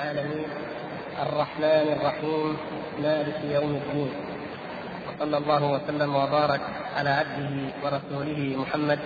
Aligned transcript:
العالمين 0.00 0.48
الرحمن 1.22 1.86
الرحيم 1.96 2.56
مالك 3.02 3.38
يوم 3.44 3.72
الدين. 3.76 4.12
وصلى 5.08 5.36
الله 5.36 5.62
وسلم 5.72 6.14
وبارك 6.14 6.60
على 6.96 7.10
عبده 7.10 7.52
ورسوله 7.84 8.56
محمد 8.56 8.98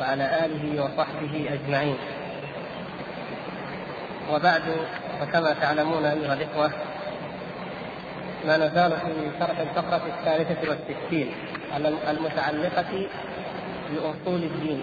وعلى 0.00 0.24
آله 0.44 0.84
وصحبه 0.84 1.34
أجمعين. 1.54 1.98
وبعد 4.32 4.62
فكما 5.20 5.52
تعلمون 5.52 6.04
أيها 6.04 6.34
الإخوة 6.34 6.70
ما 8.46 8.56
نزال 8.56 8.90
في 8.90 9.12
شرح 9.38 9.58
الفقرة 9.58 10.02
الثالثة 10.06 10.70
والستين 10.70 11.28
المتعلقة 12.08 12.92
بأصول 13.90 14.42
الدين. 14.42 14.82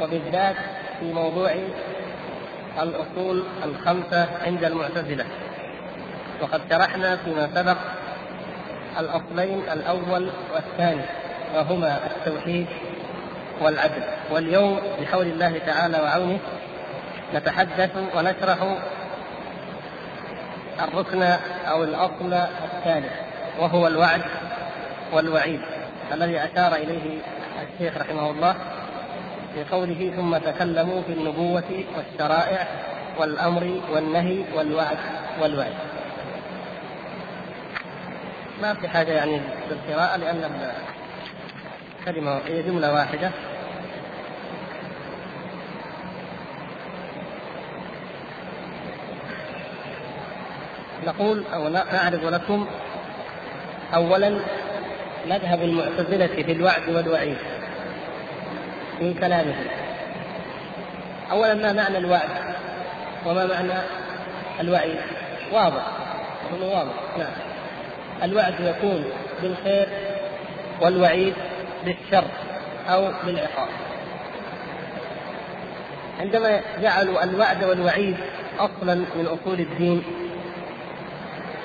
وبالذات 0.00 0.56
في 1.00 1.12
موضوع 1.12 1.54
الأصول 2.80 3.42
الخمسة 3.64 4.28
عند 4.44 4.64
المعتزلة. 4.64 5.24
وقد 6.42 6.60
شرحنا 6.70 7.16
فيما 7.16 7.48
سبق 7.54 7.76
الأصلين 9.00 9.62
الأول 9.72 10.30
والثاني 10.54 11.04
وهما 11.54 11.98
التوحيد 12.06 12.66
والعدل. 13.60 14.02
واليوم 14.30 14.80
بحول 15.00 15.26
الله 15.26 15.58
تعالى 15.66 16.00
وعونه 16.00 16.38
نتحدث 17.34 17.90
ونشرح 18.16 18.76
الركن 20.82 21.22
أو 21.68 21.84
الأصل 21.84 22.32
الثالث 22.64 23.12
وهو 23.58 23.86
الوعد 23.86 24.22
والوعيد 25.12 25.60
الذي 26.12 26.38
أشار 26.38 26.74
إليه 26.74 27.18
الشيخ 27.62 27.96
رحمه 27.96 28.30
الله. 28.30 28.54
في 29.54 29.64
قوله 29.64 30.12
ثم 30.16 30.36
تكلموا 30.36 31.02
في 31.02 31.12
النبوة 31.12 31.84
والشرائع 31.96 32.66
والأمر 33.18 33.80
والنهي 33.92 34.44
والوعد 34.54 34.98
والوعد. 35.40 35.74
ما 38.62 38.74
في 38.74 38.88
حاجة 38.88 39.12
يعني 39.12 39.40
بالقراءة 39.70 40.16
لأن 40.16 40.70
الكلمة 42.00 42.40
هي 42.46 42.62
جملة 42.62 42.92
واحدة. 42.92 43.30
نقول 51.06 51.44
أو 51.54 51.68
نعرض 51.68 52.24
لكم 52.24 52.66
أولا 53.94 54.40
مذهب 55.26 55.62
المعتزلة 55.62 56.26
في 56.26 56.52
الوعد 56.52 56.88
والوعيد. 56.88 57.36
في 58.98 59.14
كلامه. 59.14 59.54
أولا 61.30 61.54
ما 61.54 61.72
معنى 61.72 61.98
الوعد؟ 61.98 62.28
وما 63.26 63.46
معنى 63.46 63.80
الوعيد 64.60 64.96
واضح. 65.52 65.86
يكون 66.46 66.68
واضح. 66.68 66.92
نعم. 67.18 67.32
الوعد 68.22 68.54
يكون 68.60 69.04
بالخير 69.42 69.88
والوعيد 70.80 71.34
بالشر 71.84 72.24
أو 72.88 73.08
بالعقاب. 73.26 73.68
عندما 76.20 76.60
جعلوا 76.82 77.24
الوعد 77.24 77.64
والوعيد 77.64 78.16
أصلا 78.58 78.94
من 78.94 79.26
أصول 79.26 79.60
الدين 79.60 80.02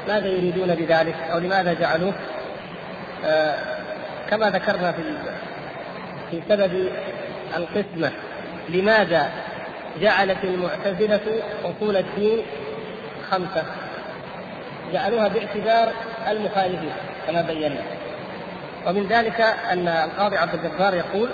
ماذا 0.08 0.28
يريدون 0.28 0.76
بذلك؟ 0.76 1.16
أو 1.32 1.40
لماذا 1.40 1.74
جعلوه؟ 1.74 2.14
آه 3.26 3.78
كما 4.30 4.50
ذكرنا 4.50 4.92
في 4.92 5.02
في 6.32 6.42
سبب 6.50 6.90
القسمة. 7.58 8.12
لماذا 8.70 9.30
جعلت 10.02 10.44
المعتزلة 10.44 11.42
أصول 11.66 11.98
الدين 11.98 12.40
خمسة؟ 13.32 13.64
جعلوها 14.94 15.28
باعتبار 15.28 15.94
المخالفين 16.28 16.94
كما 17.28 17.42
بينا. 17.42 17.82
ومن 18.88 19.08
ذلك 19.08 19.42
أن 19.72 19.88
القاضي 19.88 20.38
عبد 20.38 20.54
الجبار 20.54 20.94
يقول 20.94 21.30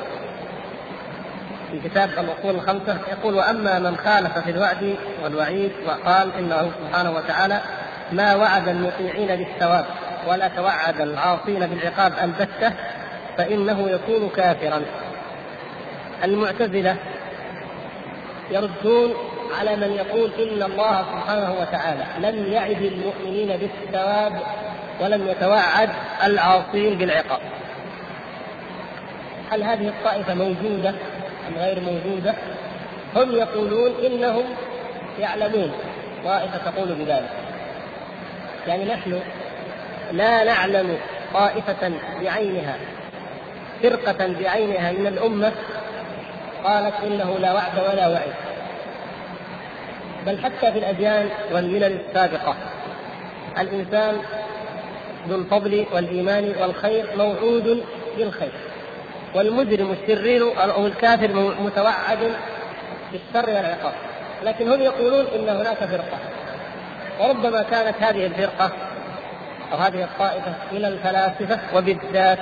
في 1.71 1.89
كتاب 1.89 2.09
الأصول 2.09 2.55
الخمسة 2.55 2.97
يقول 3.11 3.35
وأما 3.35 3.79
من 3.79 3.97
خالف 3.97 4.37
في 4.37 4.51
الوعد 4.51 4.95
والوعيد 5.23 5.71
وقال 5.87 6.31
إنه 6.39 6.71
سبحانه 6.79 7.11
وتعالى 7.11 7.61
ما 8.11 8.35
وعد 8.35 8.67
المطيعين 8.67 9.35
بالثواب 9.35 9.85
ولا 10.27 10.47
توعد 10.47 11.01
العاصين 11.01 11.67
بالعقاب 11.67 12.13
البتة 12.23 12.73
فإنه 13.37 13.89
يكون 13.89 14.29
كافرا. 14.29 14.81
المعتزلة 16.23 16.95
يردون 18.51 19.13
على 19.59 19.75
من 19.75 19.91
يقول 19.91 20.31
إن 20.33 20.63
الله 20.63 21.01
سبحانه 21.01 21.55
وتعالى 21.61 22.05
لم 22.19 22.53
يعد 22.53 22.81
المؤمنين 22.81 23.57
بالثواب 23.57 24.33
ولم 25.01 25.27
يتوعد 25.27 25.89
العاصين 26.23 26.97
بالعقاب. 26.97 27.39
هل 29.51 29.63
هذه 29.63 29.87
الطائفة 29.87 30.33
موجودة 30.33 30.89
أم 31.49 31.57
غير 31.57 31.79
موجودة؟ 31.79 32.35
هم 33.15 33.31
يقولون 33.31 33.91
إنهم 34.05 34.43
يعلمون 35.19 35.71
طائفة 36.25 36.57
تقول 36.57 36.95
بذلك. 36.95 37.29
يعني 38.67 38.85
نحن 38.85 39.19
لا 40.11 40.43
نعلم 40.43 40.97
طائفة 41.33 41.91
بعينها. 42.21 42.77
فرقة 43.83 44.27
بعينها 44.27 44.91
من 44.91 45.07
الأمة 45.07 45.51
قالت 46.63 46.93
إنه 47.03 47.37
لا 47.39 47.53
وعد 47.53 47.79
ولا 47.89 48.07
وعيد 48.07 48.33
بل 50.25 50.39
حتى 50.43 50.71
في 50.71 50.79
الأديان 50.79 51.29
والملل 51.51 51.99
السابقة 51.99 52.55
الإنسان 53.59 54.15
ذو 55.29 55.35
الفضل 55.35 55.85
والإيمان 55.93 56.53
والخير 56.61 57.05
موعود 57.17 57.83
بالخير 58.17 58.51
والمجرم 59.35 59.91
الشرير 59.91 60.63
أو 60.63 60.87
الكافر 60.87 61.55
متوعد 61.59 62.19
بالشر 63.11 63.49
والعقاب. 63.49 63.93
لكن 64.43 64.71
هم 64.71 64.81
يقولون 64.81 65.25
إن 65.35 65.49
هناك 65.49 65.77
فرقة 65.77 66.17
وربما 67.19 67.63
كانت 67.63 67.95
هذه 67.99 68.25
الفرقة 68.25 68.71
أو 69.71 69.77
هذه 69.77 70.03
الطائفة 70.03 70.53
من 70.71 70.85
الفلاسفة 70.85 71.59
وبالذات 71.75 72.39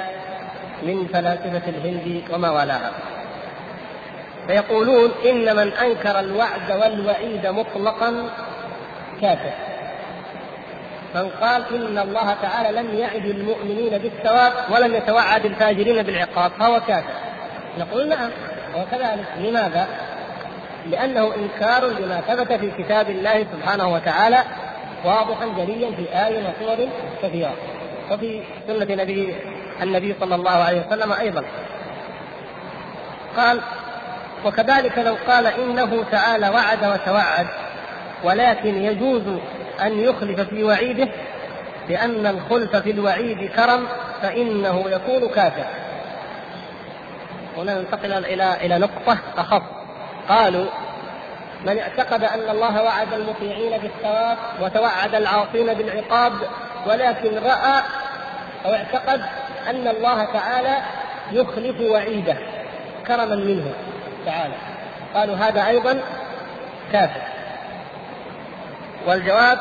من 0.83 1.07
فلاسفة 1.13 1.69
الهند 1.69 2.23
وما 2.33 2.49
والاها 2.51 2.91
فيقولون 4.47 5.11
إن 5.25 5.55
من 5.55 5.73
أنكر 5.73 6.19
الوعد 6.19 6.71
والوعيد 6.71 7.47
مطلقا 7.47 8.29
كافر. 9.21 9.51
من 11.15 11.29
قال 11.41 11.63
إن 11.75 11.97
الله 11.97 12.35
تعالى 12.41 12.81
لم 12.81 12.95
يعد 12.95 13.25
المؤمنين 13.25 13.97
بالثواب 13.97 14.53
ولم 14.69 14.95
يتوعد 14.95 15.45
الفاجرين 15.45 16.03
بالعقاب 16.03 16.51
فهو 16.59 16.79
كافر. 16.87 17.13
نقول 17.79 18.09
نعم 18.09 18.29
وكذلك 18.75 19.25
لماذا؟ 19.37 19.87
لأنه 20.89 21.31
إنكار 21.35 21.87
لما 21.87 22.21
ثبت 22.21 22.53
في 22.53 22.83
كتاب 22.83 23.09
الله 23.09 23.45
سبحانه 23.53 23.93
وتعالى 23.93 24.43
واضحا 25.05 25.45
جليا 25.57 25.91
في 25.91 26.27
آية 26.27 26.39
وصور 26.39 26.87
كثيرة. 27.23 27.53
وفي 28.11 28.41
سنة 28.67 28.95
نبي 28.95 29.35
النبي 29.81 30.15
صلى 30.19 30.35
الله 30.35 30.51
عليه 30.51 30.87
وسلم 30.87 31.11
أيضا. 31.11 31.43
قال 33.37 33.61
وكذلك 34.45 34.97
لو 34.97 35.17
قال 35.27 35.47
إنه 35.47 36.03
تعالى 36.11 36.49
وعد 36.49 36.85
وتوعد 36.85 37.47
ولكن 38.23 38.83
يجوز 38.83 39.23
أن 39.81 39.99
يخلف 39.99 40.41
في 40.41 40.63
وعيده 40.63 41.07
لأن 41.89 42.27
الخلف 42.27 42.75
في 42.75 42.91
الوعيد 42.91 43.51
كرم 43.51 43.87
فإنه 44.21 44.83
يكون 44.89 45.29
كافرا. 45.29 45.69
هنا 47.57 47.79
ننتقل 47.79 48.25
إلى 48.25 48.65
إلى 48.65 48.77
نقطة 48.79 49.17
أخف. 49.37 49.63
قالوا 50.29 50.65
من 51.65 51.79
اعتقد 51.79 52.23
أن 52.23 52.49
الله 52.49 52.83
وعد 52.83 53.13
المطيعين 53.13 53.77
بالثواب 53.77 54.37
وتوعد 54.61 55.15
العاصين 55.15 55.73
بالعقاب 55.73 56.33
ولكن 56.87 57.37
رأى 57.37 57.81
أو 58.65 58.73
اعتقد 58.73 59.21
أن 59.69 59.87
الله 59.87 60.25
تعالى 60.25 60.77
يخلف 61.31 61.81
وعيده 61.81 62.37
كرما 63.07 63.35
منه 63.35 63.73
تعالى. 64.25 64.53
قالوا 65.15 65.35
هذا 65.35 65.67
أيضا 65.67 66.01
كافر. 66.91 67.21
والجواب 69.07 69.59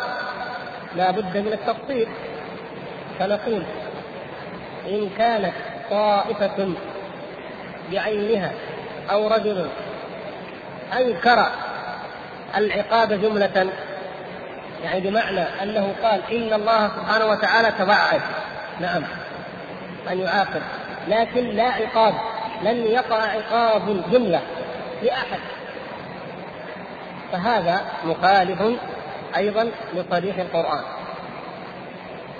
لا 0.97 1.11
بد 1.11 1.37
من 1.37 1.53
التفصيل. 1.53 2.09
فنقول 3.19 3.63
إن 4.89 5.11
كانت 5.19 5.53
طائفة 5.91 6.69
بعينها 7.93 8.53
أو 9.11 9.29
رجل 9.29 9.69
أنكر 10.99 11.47
العقاب 12.57 13.13
جملة 13.13 13.73
يعني 14.85 15.01
بمعنى 15.01 15.41
أنه 15.63 15.95
قال 16.03 16.21
إن 16.31 16.53
الله 16.53 16.89
سبحانه 16.89 17.27
وتعالى 17.27 17.73
توعد. 17.79 18.21
نعم. 18.81 19.03
أن 20.11 20.21
يعاقب 20.21 20.63
لكن 21.09 21.45
لا 21.45 21.65
عقاب 21.65 22.15
لن 22.63 22.77
يقع 22.77 23.17
عقاب 23.17 24.11
جملة 24.13 24.41
لأحد. 25.03 25.39
فهذا 27.33 27.81
مخالف 28.05 28.63
أيضا 29.37 29.71
لصريح 29.95 30.39
القرآن. 30.39 30.83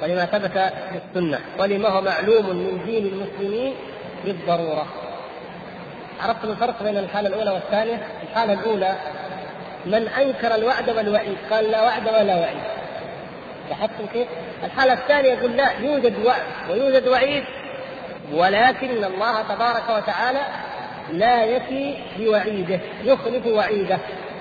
ولما 0.03 0.25
ثبت 0.25 0.53
في 0.91 1.01
السنة 1.09 1.39
ولما 1.59 1.89
هو 1.89 2.01
معلوم 2.01 2.47
من 2.47 2.83
دين 2.87 3.07
المسلمين 3.07 3.75
بالضرورة. 4.25 4.87
عرفتم 6.23 6.51
الفرق 6.51 6.83
بين 6.83 6.97
الحالة 6.97 7.29
الأولى 7.29 7.51
والثانية؟ 7.51 8.07
الحالة 8.23 8.53
الأولى 8.53 8.95
من 9.87 10.09
أنكر 10.09 10.55
الوعد 10.55 10.91
والوعيد 10.91 11.37
قال 11.51 11.71
لا 11.71 11.83
وعد 11.83 12.09
ولا 12.09 12.37
وعيد. 12.37 12.80
لاحظتم 13.71 14.07
كيف؟ 14.13 14.29
الحالة 14.65 14.93
الثانية 14.93 15.33
يقول 15.33 15.57
لا 15.57 15.73
يوجد 15.81 16.27
وعد 16.27 16.43
ويوجد 16.71 17.09
وعيد 17.09 17.45
ولكن 18.33 19.05
الله 19.05 19.43
تبارك 19.43 19.89
وتعالى 19.91 20.41
لا 21.13 21.45
يفي 21.45 21.95
بوعيده 22.19 22.81
يخلف 23.05 23.47
وعيده 23.47 23.99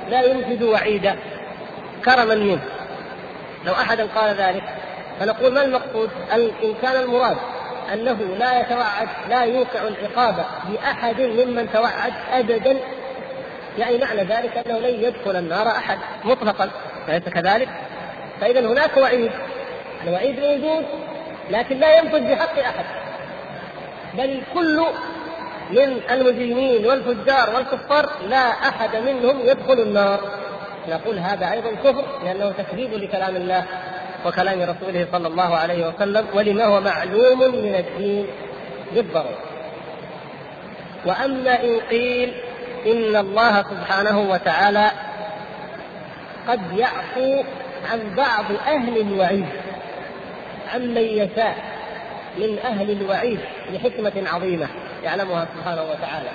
لا 0.10 0.22
ينفذ 0.22 0.64
وعيده 0.64 1.16
كرما 2.06 2.36
منه 2.36 2.62
لو 3.66 3.74
احد 3.74 4.02
قال 4.02 4.36
ذلك 4.36 4.64
فنقول 5.20 5.54
ما 5.54 5.64
المقصود؟ 5.64 6.10
ان 6.34 6.74
كان 6.82 7.02
المراد 7.02 7.38
أنه 7.94 8.18
لا 8.40 8.60
يتوعد 8.60 9.08
لا 9.30 9.44
يوقع 9.44 9.80
العقاب 9.88 10.46
بأحد 10.70 11.22
ممن 11.22 11.70
توعد 11.74 12.14
ابدا 12.32 12.78
يعني 13.78 13.98
معنى 13.98 14.24
ذلك 14.24 14.58
أنه 14.58 14.80
لن 14.80 15.04
يدخل 15.04 15.36
النار 15.36 15.68
أحد 15.68 15.98
مطلقا 16.24 16.70
أليس 17.10 17.30
كذلك؟ 17.30 17.70
فإذا 18.42 18.60
هناك 18.60 18.98
وعيد. 18.98 19.32
الوعيد 20.08 20.40
موجود 20.40 20.86
لكن 21.50 21.80
لا 21.80 21.98
ينفذ 21.98 22.32
بحق 22.32 22.60
أحد. 22.60 22.86
بل 24.14 24.42
كل 24.54 24.86
من 25.70 26.02
المجرمين 26.12 26.86
والفجار 26.86 27.56
والكفار 27.56 28.10
لا 28.30 28.50
أحد 28.50 28.96
منهم 28.96 29.40
يدخل 29.40 29.80
النار. 29.80 30.20
نقول 30.90 31.20
هذا 31.20 31.52
أيضا 31.52 31.72
كفر 31.72 32.06
لأنه 32.24 32.52
تكذيب 32.52 32.94
لكلام 32.94 33.36
الله 33.36 33.66
وكلام 34.26 34.62
رسوله 34.62 35.08
صلى 35.12 35.28
الله 35.28 35.56
عليه 35.58 35.88
وسلم 35.88 36.26
ولما 36.34 36.66
هو 36.66 36.82
معلوم 36.82 37.40
من 37.40 37.76
الدين 37.76 38.28
بالضروره 38.96 39.38
وأما 41.06 41.64
إن 41.64 41.80
قيل 41.90 42.34
إن 42.86 43.16
الله 43.16 43.64
سبحانه 43.64 44.20
وتعالى 44.20 44.92
قد 46.48 46.60
يعفو 46.78 47.44
عن 47.92 48.16
بعض 48.16 48.46
أهل 48.68 48.98
الوعيد 48.98 49.46
عمن 50.74 50.98
يشاء 50.98 51.56
من 52.38 52.60
أهل 52.60 52.92
الوعيد 52.92 53.40
لحكمه 53.74 54.12
عظيمة 54.34 54.68
يعلمها 55.04 55.48
سبحانه 55.56 55.82
وتعالى. 55.82 56.30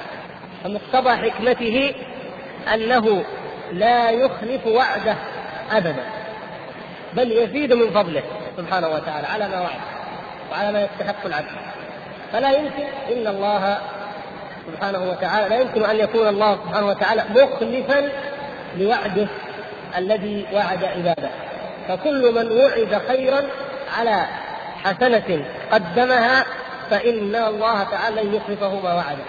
فمقتضى 0.64 1.30
حكمته 1.30 1.94
أنه 2.74 3.24
لا 3.72 4.10
يخلف 4.10 4.66
وعده 4.66 5.16
أبدا 5.72 6.04
بل 7.12 7.32
يزيد 7.32 7.72
من 7.72 7.90
فضله 7.90 8.22
سبحانه 8.56 8.88
وتعالى 8.88 9.26
على 9.26 9.48
ما 9.48 9.60
وعد 9.60 9.80
وعلى 10.52 10.72
ما 10.72 10.82
يستحق 10.84 11.26
العبد. 11.26 11.46
فلا 12.32 12.50
يمكن 12.50 12.84
إن 13.12 13.26
الله 13.26 13.78
سبحانه 14.66 15.10
وتعالى 15.10 15.48
لا 15.48 15.60
يمكن 15.60 15.84
أن 15.84 15.96
يكون 15.96 16.28
الله 16.28 16.54
سبحانه 16.54 16.86
وتعالى 16.86 17.24
مخلفا 17.30 18.08
لوعده 18.78 19.28
الذي 19.98 20.46
وعد 20.52 20.84
عباده. 20.84 21.30
فكل 21.88 22.34
من 22.34 22.52
وعد 22.52 23.02
خيرا 23.08 23.42
على 23.98 24.26
حسنة 24.84 25.44
قدمها 25.72 26.44
فإن 26.90 27.34
الله 27.34 27.82
تعالى 27.82 28.36
يخلفه 28.36 28.80
ما 28.80 28.94
وعده 28.94 29.24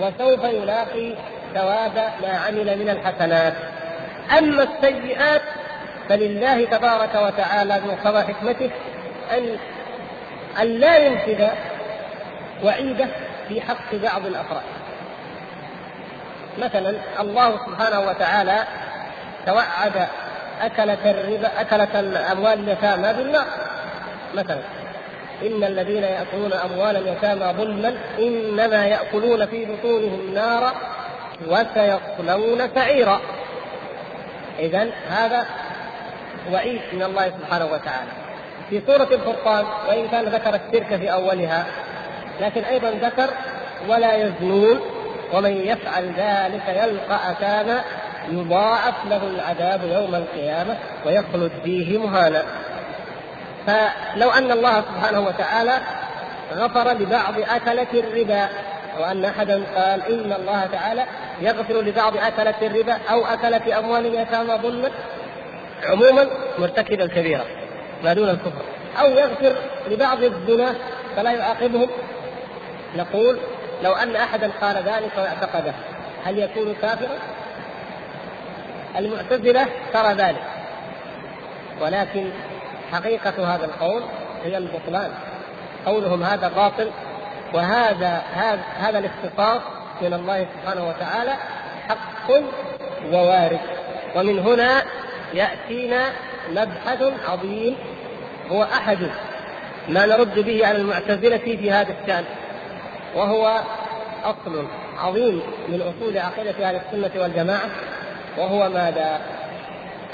وسوف 0.00 0.44
يلاقي 0.44 1.14
ثواب 1.54 2.10
ما 2.22 2.40
عمل 2.46 2.78
من 2.78 2.88
الحسنات. 2.88 3.54
أما 4.38 4.62
السيئات 4.62 5.42
فلله 6.08 6.64
تبارك 6.64 7.14
وتعالى 7.14 7.80
بمقتضى 7.84 8.32
حكمته 8.32 8.70
أن 9.32 9.56
أن 10.60 10.66
لا 10.66 10.96
ينفذ 10.98 11.48
وعيده 12.64 13.06
في 13.48 13.60
حق 13.60 13.94
بعض 13.94 14.26
الأفراد. 14.26 14.62
مثلا 16.58 16.94
الله 17.20 17.58
سبحانه 17.66 18.00
وتعالى 18.00 18.64
توعد 19.46 20.08
أكلة 20.60 21.10
الربا 21.10 21.60
أكلة 21.60 22.00
الأموال 22.00 22.58
اليتامى 22.58 23.12
بالنار 23.12 23.46
مثلا 24.34 24.62
إن 25.42 25.64
الذين 25.64 26.02
يأكلون 26.02 26.52
أموال 26.52 26.96
اليتامى 26.96 27.52
ظلما 27.58 27.94
إنما 28.18 28.86
يأكلون 28.86 29.46
في 29.46 29.64
بطونهم 29.64 30.34
نارا 30.34 30.72
وسيصلون 31.48 32.70
سعيرا. 32.74 33.20
إذا 34.58 34.88
هذا 35.10 35.46
وعيد 36.52 36.80
من 36.92 37.02
الله 37.02 37.28
سبحانه 37.28 37.64
وتعالى. 37.64 38.10
في 38.70 38.82
سورة 38.86 39.08
الفرقان 39.12 39.64
وإن 39.88 40.08
كان 40.08 40.24
ذكر 40.24 40.54
الشرك 40.54 40.96
في 40.96 41.12
أولها 41.12 41.64
لكن 42.40 42.64
أيضا 42.64 42.90
ذكر 42.90 43.30
ولا 43.88 44.14
يزنون 44.14 44.80
ومن 45.32 45.66
يفعل 45.66 46.12
ذلك 46.16 46.68
يلقى 46.68 47.30
أثاما. 47.32 47.84
يضاعف 48.30 48.94
له 49.10 49.26
العذاب 49.26 49.80
يوم 49.84 50.14
القيامة 50.14 50.76
ويخلد 51.06 51.52
فيه 51.64 51.98
مهانا. 51.98 52.42
فلو 53.66 54.30
أن 54.30 54.50
الله 54.52 54.80
سبحانه 54.80 55.20
وتعالى 55.20 55.78
غفر 56.54 56.92
لبعض 56.92 57.34
أكلة 57.38 57.86
الربا 57.94 58.48
وأن 59.00 59.24
أحدا 59.24 59.54
قال 59.54 60.02
إن 60.02 60.32
الله 60.32 60.66
تعالى 60.72 61.04
يغفر 61.40 61.80
لبعض 61.80 62.16
أكلة 62.16 62.54
الربا 62.62 62.98
أو 63.10 63.24
أكلة 63.26 63.78
أموال 63.78 64.06
اليتامى 64.06 64.58
ظلما 64.62 64.90
عموما 65.82 66.26
مرتكب 66.58 67.00
الكبيرة 67.00 67.44
ما 68.04 68.12
دون 68.12 68.28
الكفر. 68.28 68.62
أو 69.00 69.06
يغفر 69.10 69.56
لبعض 69.90 70.22
الزنا 70.22 70.74
فلا 71.16 71.32
يعاقبهم. 71.32 71.88
نقول 72.96 73.38
لو 73.82 73.92
أن 73.92 74.16
أحدا 74.16 74.50
قال 74.60 74.76
ذلك 74.76 75.12
وأعتقده 75.16 75.72
هل 76.24 76.38
يكون 76.38 76.74
كافرا؟ 76.82 77.18
المعتزلة 78.96 79.66
ترى 79.92 80.14
ذلك. 80.14 80.42
ولكن 81.80 82.30
حقيقة 82.92 83.54
هذا 83.54 83.64
القول 83.64 84.02
هي 84.44 84.58
البطلان. 84.58 85.10
قولهم 85.86 86.22
هذا 86.22 86.48
باطل 86.48 86.90
وهذا 87.54 88.22
هذا 88.34 88.62
هذا 88.78 88.98
الاختصاص 88.98 89.62
من 90.02 90.14
الله 90.14 90.46
سبحانه 90.54 90.88
وتعالى 90.88 91.32
حق 91.88 92.30
ووارد. 93.12 93.60
ومن 94.16 94.38
هنا 94.38 94.82
يأتينا 95.34 96.12
مبحث 96.50 97.02
عظيم. 97.28 97.76
هو 98.50 98.62
أحد 98.62 98.98
ما 99.88 100.06
نرد 100.06 100.38
به 100.38 100.66
على 100.66 100.78
المعتزلة 100.78 101.38
في 101.38 101.70
هذا 101.70 101.94
الشأن 102.02 102.24
وهو 103.14 103.60
أصل 104.24 104.66
عظيم 104.98 105.42
من 105.68 105.82
أصول 105.82 106.18
عقيدة 106.18 106.68
أهل 106.68 106.76
السنة 106.76 107.22
والجماعة. 107.22 107.70
وهو 108.38 108.68
ماذا؟ 108.68 109.20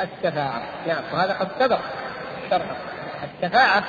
الشفاعة 0.00 0.62
نعم 0.86 1.02
وهذا 1.12 1.32
قد 1.32 1.48
سبق 1.58 1.78
شرحه. 2.50 2.76
الشفاعة 3.24 3.84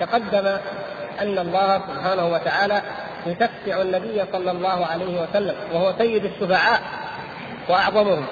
تقدم 0.00 0.46
أن 1.20 1.38
الله 1.38 1.78
سبحانه 1.78 2.26
وتعالى 2.26 2.82
يشفع 3.26 3.82
النبي 3.82 4.24
صلى 4.32 4.50
الله 4.50 4.86
عليه 4.86 5.22
وسلم 5.22 5.54
وهو 5.72 5.94
سيد 5.98 6.24
الشفعاء 6.24 6.80
وأعظمهم. 7.68 8.26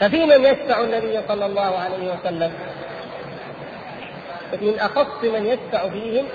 ففي 0.00 0.26
من 0.26 0.44
يشفع 0.44 0.80
النبي 0.80 1.20
صلى 1.28 1.46
الله 1.46 1.78
عليه 1.78 2.12
وسلم؟ 2.12 2.52
من 4.62 4.78
أخص 4.80 5.24
من 5.24 5.46
يشفع 5.46 5.88
فيهم 5.88 6.26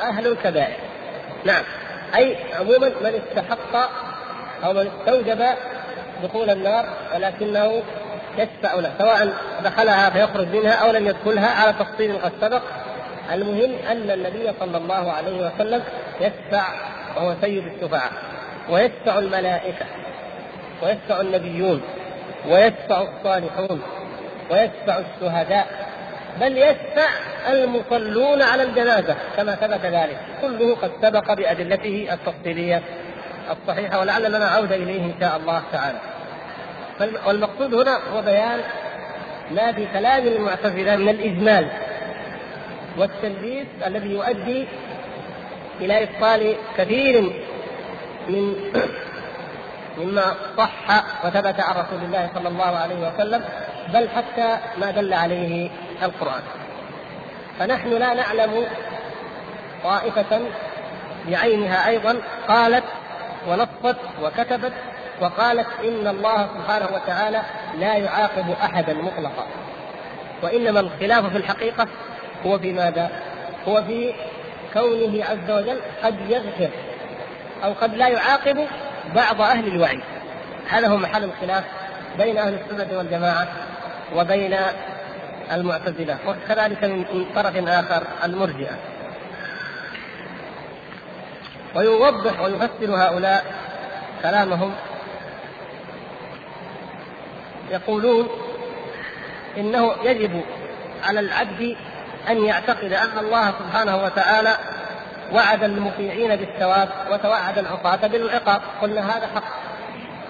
أهل 0.00 0.26
الكبائر. 0.26 0.76
نعم 1.44 1.62
أي 2.16 2.36
عموما 2.58 2.88
من 2.88 3.22
استحق 3.22 3.90
أو 4.64 4.72
من 4.72 4.90
استوجب 4.98 5.46
دخول 6.22 6.50
النار 6.50 6.86
ولكنه 7.14 7.82
يشفع 8.38 8.74
له 8.74 8.92
سواء 8.98 9.32
دخلها 9.64 10.10
فيخرج 10.10 10.46
منها 10.48 10.72
أو 10.72 10.90
لم 10.90 11.06
يدخلها 11.06 11.48
على 11.48 11.72
تفصيل 11.72 12.18
قد 12.18 12.32
سبق. 12.40 12.62
المهم 13.32 13.72
أن 13.90 14.10
النبي 14.10 14.52
صلى 14.60 14.76
الله 14.76 15.12
عليه 15.12 15.46
وسلم 15.46 15.82
يشفع 16.20 16.64
وهو 17.16 17.34
سيد 17.40 17.66
الشفعاء. 17.66 18.12
ويشفع 18.70 19.18
الملائكة 19.18 19.86
ويشفع 20.82 21.20
النبيون 21.20 21.82
ويشفع 22.48 23.02
الصالحون 23.02 23.82
ويشفع 24.50 24.98
الشهداء. 24.98 25.66
بل 26.40 26.58
يشفع 26.58 27.08
المصلون 27.48 28.42
على 28.42 28.62
الجنازة 28.62 29.16
كما 29.36 29.54
ثبت 29.54 29.86
ذلك. 29.86 30.18
كله 30.42 30.76
قد 30.76 30.90
سبق 31.02 31.32
بأدلته 31.32 32.08
التفصيلية 32.12 32.82
الصحيحة 33.50 34.00
ولعل 34.00 34.32
لنا 34.32 34.46
عوده 34.48 34.76
إليه 34.76 35.00
إن 35.00 35.14
شاء 35.20 35.36
الله 35.36 35.62
تعالى. 35.72 35.98
والمقصود 37.26 37.74
هنا 37.74 37.98
هو 38.12 38.22
بيان 38.22 38.60
ما 39.50 39.72
في 39.72 39.86
كلام 39.92 40.26
المعتزلة 40.26 40.96
من 40.96 41.08
الإجمال 41.08 41.68
والتلبيس 42.98 43.66
الذي 43.86 44.10
يؤدي 44.10 44.66
إلى 45.80 46.02
إبطال 46.02 46.56
كثير 46.76 47.32
من 48.28 48.54
مما 49.98 50.34
صح 50.56 51.04
وثبت 51.24 51.60
عن 51.60 51.74
رسول 51.74 52.04
الله 52.04 52.30
صلى 52.34 52.48
الله 52.48 52.76
عليه 52.76 53.08
وسلم 53.08 53.44
بل 53.94 54.08
حتى 54.08 54.56
ما 54.78 54.90
دل 54.90 55.12
عليه 55.12 55.70
القرآن. 56.02 56.42
فنحن 57.58 57.90
لا 57.90 58.14
نعلم 58.14 58.66
طائفة 59.84 60.40
بعينها 61.28 61.88
أيضا 61.88 62.16
قالت 62.48 62.84
ونصت 63.48 63.96
وكتبت 64.22 64.72
وقالت 65.20 65.66
إن 65.84 66.06
الله 66.06 66.48
سبحانه 66.54 66.88
وتعالى 66.94 67.42
لا 67.78 67.94
يعاقب 67.94 68.50
أحدا 68.62 68.94
مطلقا. 68.94 69.46
وإنما 70.42 70.80
الخلاف 70.80 71.26
في 71.26 71.36
الحقيقة 71.36 71.86
هو 72.46 72.58
في 72.58 72.72
ماذا؟ 72.72 73.10
هو 73.68 73.82
في 73.82 74.14
كونه 74.72 75.24
عز 75.24 75.50
وجل 75.50 75.80
قد 76.02 76.30
يغفر 76.30 76.70
أو 77.64 77.72
قد 77.72 77.94
لا 77.94 78.08
يعاقب 78.08 78.66
بعض 79.14 79.40
أهل 79.40 79.66
الوعي. 79.66 80.02
هذا 80.68 80.88
هو 80.88 80.96
محل 80.96 81.24
الخلاف 81.24 81.64
بين 82.18 82.38
أهل 82.38 82.54
السنة 82.54 82.98
والجماعة 82.98 83.48
وبين 84.16 84.56
المعتزلة 85.52 86.18
وكذلك 86.26 86.84
من 86.84 87.26
طرف 87.34 87.68
آخر 87.68 88.02
المرجئة. 88.24 88.78
ويوضح 91.74 92.40
ويفسر 92.40 92.96
هؤلاء 92.96 93.44
كلامهم 94.22 94.72
يقولون 97.70 98.28
إنه 99.56 99.94
يجب 100.04 100.44
على 101.04 101.20
العبد 101.20 101.76
أن 102.28 102.44
يعتقد 102.44 102.92
أن 102.92 103.18
الله 103.18 103.52
سبحانه 103.58 104.04
وتعالى 104.04 104.56
وعد 105.32 105.64
المطيعين 105.64 106.36
بالثواب 106.36 106.88
وتوعد 107.10 107.58
العصاة 107.58 108.06
بالعقاب. 108.06 108.60
قلنا 108.82 109.16
هذا 109.16 109.26
حق. 109.34 109.44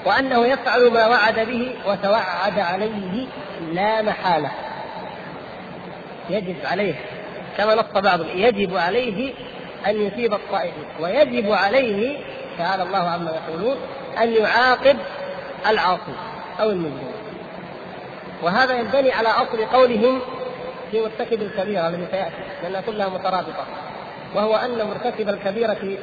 وأنه 0.06 0.47
يفعل 0.47 0.90
ما 0.90 1.06
وعد 1.06 1.40
به 1.40 1.75
وتوعد 1.87 2.59
عليه 2.59 3.26
لا 3.73 4.02
محالة. 4.02 4.50
يجب 6.30 6.56
عليه 6.64 6.94
كما 7.56 7.75
نص 7.75 8.02
بعضهم 8.02 8.28
يجب 8.35 8.76
عليه 8.76 9.35
أن 9.87 10.00
يثيب 10.02 10.35
الطائفين 10.35 10.85
ويجب 11.00 11.52
عليه 11.52 12.18
تعالى 12.59 12.82
الله 12.82 12.99
عما 12.99 13.30
يقولون 13.30 13.76
أن 14.23 14.32
يعاقب 14.32 14.97
العاصي 15.66 16.14
أو 16.61 16.70
المجرم. 16.70 17.12
وهذا 18.42 18.75
ينبني 18.75 19.12
على 19.12 19.28
أصل 19.28 19.64
قولهم 19.73 20.20
في 20.90 21.00
مرتكب 21.00 21.42
الكبيرة 21.42 21.88
الذي 21.88 22.06
سيأتي 22.11 22.35
لأنها 22.62 22.80
كلها 22.80 23.09
مترابطة. 23.09 23.64
وهو 24.35 24.56
أن 24.56 24.87
مرتكب 24.87 25.28
الكبيرة 25.28 25.97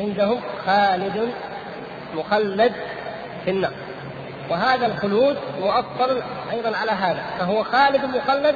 عندهم 0.00 0.40
خالد 0.66 1.32
مخلد 2.14 2.72
في 3.44 3.50
النار. 3.50 3.72
وهذا 4.50 4.86
الخلود 4.86 5.36
مؤصل 5.60 6.22
أيضا 6.52 6.76
على 6.76 6.90
هذا 6.90 7.22
فهو 7.38 7.62
خالد 7.62 8.04
مخلد 8.04 8.54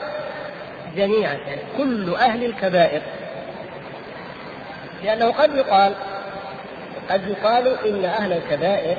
جميعا 0.97 1.35
يعني 1.35 1.61
كل 1.77 2.15
أهل 2.15 2.45
الكبائر. 2.45 3.03
لأنه 5.05 5.33
قد 5.33 5.55
يقال 5.55 5.95
قد 7.11 7.29
يقال 7.29 7.87
إن 7.87 8.05
أهل 8.05 8.33
الكبائر 8.33 8.97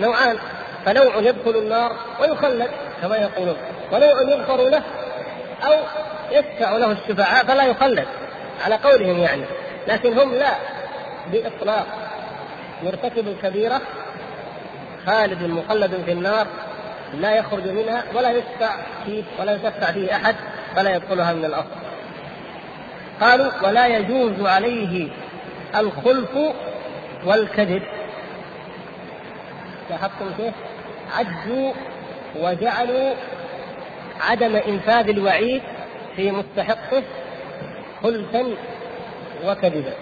نوعان. 0.00 0.36
فنوع 0.86 1.16
يدخل 1.16 1.56
النار 1.56 1.96
ويخلد 2.20 2.70
كما 3.02 3.16
يقولون 3.16 3.56
ونوع 3.92 4.22
يغفر 4.22 4.68
له 4.68 4.82
أو 5.64 5.74
يشفع 6.30 6.76
له 6.76 6.92
الشفعاء 6.92 7.44
فلا 7.44 7.64
يخلد 7.64 8.06
على 8.64 8.74
قولهم 8.74 9.18
يعني. 9.18 9.42
لكن 9.88 10.18
هم 10.18 10.34
لا 10.34 10.52
بإطلاق. 11.32 11.86
مرتكب 12.82 13.28
الكبيرة 13.28 13.80
خالد 15.06 15.42
مخلد 15.42 16.02
في 16.04 16.12
النار 16.12 16.46
لا 17.14 17.34
يخرج 17.36 17.68
منها 17.68 18.04
ولا 18.14 18.30
يشفع 18.30 18.76
فيه 19.06 19.22
ولا 19.40 19.52
يشفع 19.52 19.92
فيه 19.92 20.16
أحد 20.16 20.36
فلا 20.76 20.96
يدخلها 20.96 21.32
من 21.32 21.44
الاصل 21.44 21.86
قالوا 23.20 23.52
ولا 23.62 23.86
يجوز 23.86 24.46
عليه 24.46 25.08
الخلف 25.76 26.36
والكذب. 27.24 27.82
لاحظتم 29.90 30.30
كيف؟ 30.36 30.54
عجوا 31.14 31.72
وجعلوا 32.36 33.14
عدم 34.20 34.56
إنفاذ 34.56 35.08
الوعيد 35.08 35.62
في 36.16 36.30
مستحقه 36.30 37.02
خلفا 38.02 38.44
وكذبا. 39.44 39.92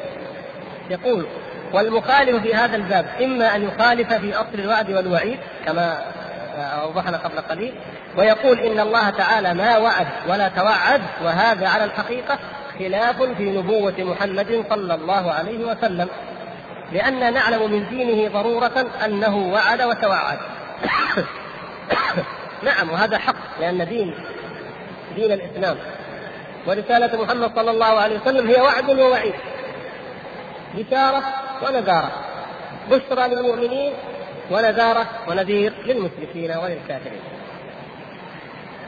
يقول 0.90 1.26
والمخالف 1.72 2.42
في 2.42 2.54
هذا 2.54 2.76
الباب 2.76 3.06
إما 3.22 3.56
أن 3.56 3.62
يخالف 3.62 4.12
في 4.12 4.34
أصل 4.34 4.54
الوعد 4.54 4.90
والوعيد 4.90 5.38
كما 5.66 5.98
أوضحنا 6.56 7.16
قبل 7.16 7.40
قليل 7.40 7.74
ويقول 8.18 8.58
إن 8.58 8.80
الله 8.80 9.10
تعالى 9.10 9.54
ما 9.54 9.76
وعد 9.76 10.06
ولا 10.28 10.48
توعد 10.48 11.00
وهذا 11.22 11.68
على 11.68 11.84
الحقيقة 11.84 12.38
خلاف 12.78 13.22
في 13.22 13.58
نبوة 13.58 13.94
محمد 13.98 14.64
صلى 14.70 14.94
الله 14.94 15.32
عليه 15.32 15.64
وسلم 15.64 16.08
لأننا 16.92 17.30
نعلم 17.30 17.72
من 17.72 17.88
دينه 17.88 18.32
ضرورة 18.32 18.86
أنه 19.04 19.36
وعد 19.36 19.82
وتوعد. 19.82 20.38
نعم 22.62 22.90
وهذا 22.90 23.18
حق 23.18 23.60
لأن 23.60 23.88
دين 23.88 24.14
دين 25.14 25.32
الإسلام. 25.32 25.76
ورسالة 26.66 27.22
محمد 27.22 27.54
صلى 27.56 27.70
الله 27.70 28.00
عليه 28.00 28.20
وسلم 28.20 28.48
هي 28.48 28.60
وعد 28.60 28.90
ووعيد. 28.90 29.34
بشارة 30.74 31.22
ونذارة. 31.62 32.12
بشرى 32.90 33.28
للمؤمنين 33.28 33.92
ونذارة 34.50 35.06
ونذير 35.28 35.72
للمشركين 35.86 36.50
وللكافرين. 36.50 37.20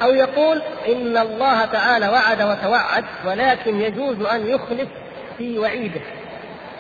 أو 0.03 0.11
يقول 0.11 0.63
إن 0.89 1.17
الله 1.17 1.65
تعالى 1.65 2.09
وعد 2.09 2.43
وتوعد 2.43 3.05
ولكن 3.27 3.81
يجوز 3.81 4.21
أن 4.21 4.47
يخلف 4.47 4.89
في 5.39 5.59
وعيده. 5.59 6.01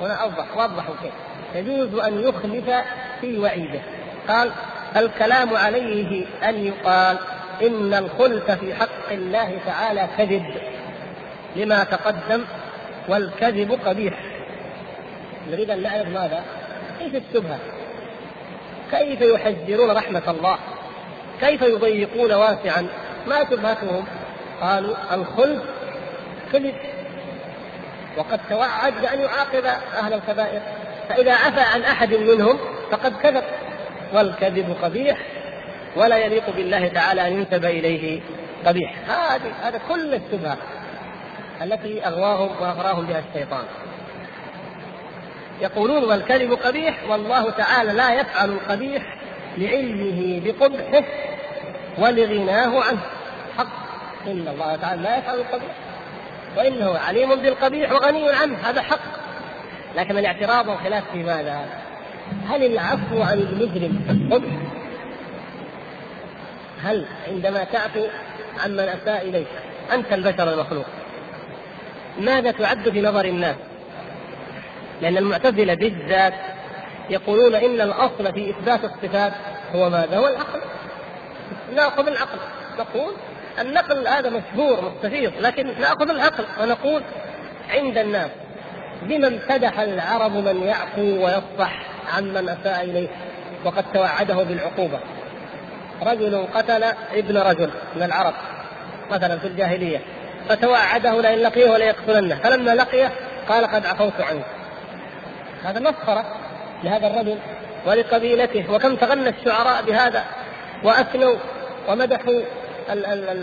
هنا 0.01 0.15
أوضح 0.15 0.57
وضحوا 0.57 0.95
كيف 1.03 1.13
يجوز 1.55 2.01
أن 2.01 2.21
يخلف 2.21 2.85
في 3.21 3.39
وعيده. 3.39 3.81
قال 4.29 4.53
الكلام 4.97 5.57
عليه 5.57 6.27
أن 6.45 6.67
يقال 6.67 7.19
إن 7.63 7.95
الخلف 7.95 8.51
في 8.51 8.75
حق 8.75 9.13
الله 9.13 9.59
تعالى 9.67 10.09
كذب 10.19 10.45
لما 11.57 11.85
تقدم 11.85 12.45
والكذب 13.09 13.79
قبيح 13.87 14.15
نريد 15.51 15.71
أن 15.71 15.83
نعرف 15.83 16.09
ماذا؟ 16.09 16.45
كيف 16.99 17.15
الشبهة؟ 17.15 17.59
كيف 18.91 19.21
يحذرون 19.21 19.91
رحمة 19.91 20.23
الله؟ 20.29 20.59
كيف 21.41 21.63
يضيقون 21.63 22.33
واسعا؟ 22.33 22.87
ما 23.27 23.45
شبهتهم؟ 23.51 24.05
قالوا 24.61 24.97
الخلف 25.13 25.63
كذب 26.53 26.75
وقد 28.17 28.41
توعد 28.49 28.93
بأن 29.03 29.21
يعاقب 29.21 29.65
أهل 29.99 30.13
الكبائر 30.13 30.61
فإذا 31.09 31.33
عفى 31.33 31.61
عن 31.61 31.83
أحد 31.83 32.15
منهم 32.15 32.59
فقد 32.91 33.13
كذب 33.23 33.45
والكذب 34.13 34.77
قبيح 34.83 35.19
ولا 35.97 36.17
يليق 36.17 36.51
بالله 36.57 36.89
تعالى 36.89 37.27
أن 37.29 37.33
ينسب 37.33 37.65
إليه 37.65 38.21
قبيح. 38.67 38.95
هذه 39.09 39.53
هذا 39.63 39.81
كل 39.89 40.15
الشبهة 40.15 40.57
التي 41.63 42.07
أغواهم 42.07 42.51
وأغراهم 42.63 43.07
بها 43.07 43.23
الشيطان. 43.31 43.65
يقولون 45.61 46.05
والكذب 46.05 46.53
قبيح 46.53 47.11
والله 47.11 47.51
تعالى 47.51 47.93
لا 47.93 48.15
يفعل 48.15 48.51
القبيح 48.51 49.03
لعلمه 49.59 50.41
بقبحه 50.45 51.05
ولغناه 51.99 52.83
عنه. 52.83 53.01
حق. 53.59 53.87
إن 54.27 54.49
الله 54.49 54.77
تعالى 54.77 55.03
لا 55.03 55.19
يفعل 55.19 55.39
القبيح. 55.39 55.75
وإنه 56.57 56.99
عليم 56.99 57.35
بالقبيح 57.35 57.93
وغني 57.93 58.31
عنه. 58.31 58.59
هذا 58.65 58.83
حق. 58.83 59.01
لكن 59.97 60.19
الاعتراض 60.19 60.69
والخلاف 60.69 61.05
في 61.13 61.19
ماذا؟ 61.19 61.86
هل 62.49 62.65
العفو 62.65 63.23
عن 63.23 63.39
المجرم 63.39 64.29
قبح؟ 64.33 64.53
هل 66.83 67.07
عندما 67.29 67.65
تعفو 67.65 68.07
عمن 68.65 68.81
أساء 68.81 69.29
إليك 69.29 69.47
أنت 69.93 70.13
البشر 70.13 70.53
المخلوق 70.53 70.87
ماذا 72.21 72.51
تعد 72.51 72.91
في 72.91 73.01
نظر 73.01 73.25
الناس؟ 73.25 73.57
لأن 75.03 75.17
المعتزلة 75.17 75.75
بالذات 75.75 76.35
يقولون 77.11 77.55
إن 77.55 77.81
الأصل 77.81 78.33
في 78.33 78.51
إثبات 78.51 78.81
الصفات 78.85 79.33
هو 79.75 79.91
ماذا؟ 79.91 80.17
هو 80.17 80.29
العقل 80.29 80.61
نأخذ 81.75 82.07
العقل 82.07 82.39
نقول 82.79 83.13
النقل 83.61 84.09
هذا 84.09 84.31
مشهور 84.31 84.81
مستفيض 84.81 85.33
لكن 85.41 85.67
نأخذ 85.81 86.11
العقل 86.11 86.45
ونقول 86.61 87.03
عند 87.71 87.99
الناس 87.99 88.31
بما 89.03 89.29
امتدح 89.29 89.81
العرب 89.81 90.33
من 90.33 90.63
يعفو 90.63 91.25
ويصفح 91.25 91.96
عمن 92.17 92.49
اساء 92.49 92.85
إليه 92.85 93.09
وقد 93.65 93.85
توعده 93.95 94.35
بالعقوبة. 94.35 94.99
رجل 96.03 96.47
قتل 96.55 96.85
ابن 97.13 97.39
رجل 97.39 97.71
من 97.97 98.03
العرب 98.03 98.35
مثلا 99.11 99.39
في 99.39 99.47
الجاهلية 99.47 100.01
فتوعده 100.49 101.21
لئن 101.21 101.39
لقيه 101.39 101.71
ولا 101.71 101.85
يقتلنه 101.85 102.35
فلما 102.35 102.75
لقيه 102.75 103.13
قال 103.49 103.67
قد 103.67 103.87
عفوت 103.87 104.21
عنه. 104.21 104.43
هذا 105.65 105.81
مسخرة 105.81 106.25
لهذا 106.85 107.07
الرجل 107.07 107.39
ولقبيلته. 107.87 108.73
وكم 108.73 108.97
تغنى 108.97 109.29
الشعراء 109.29 109.83
بهذا؟ 109.83 110.25
واثنوا 110.85 111.35
ومدحوا 111.89 112.41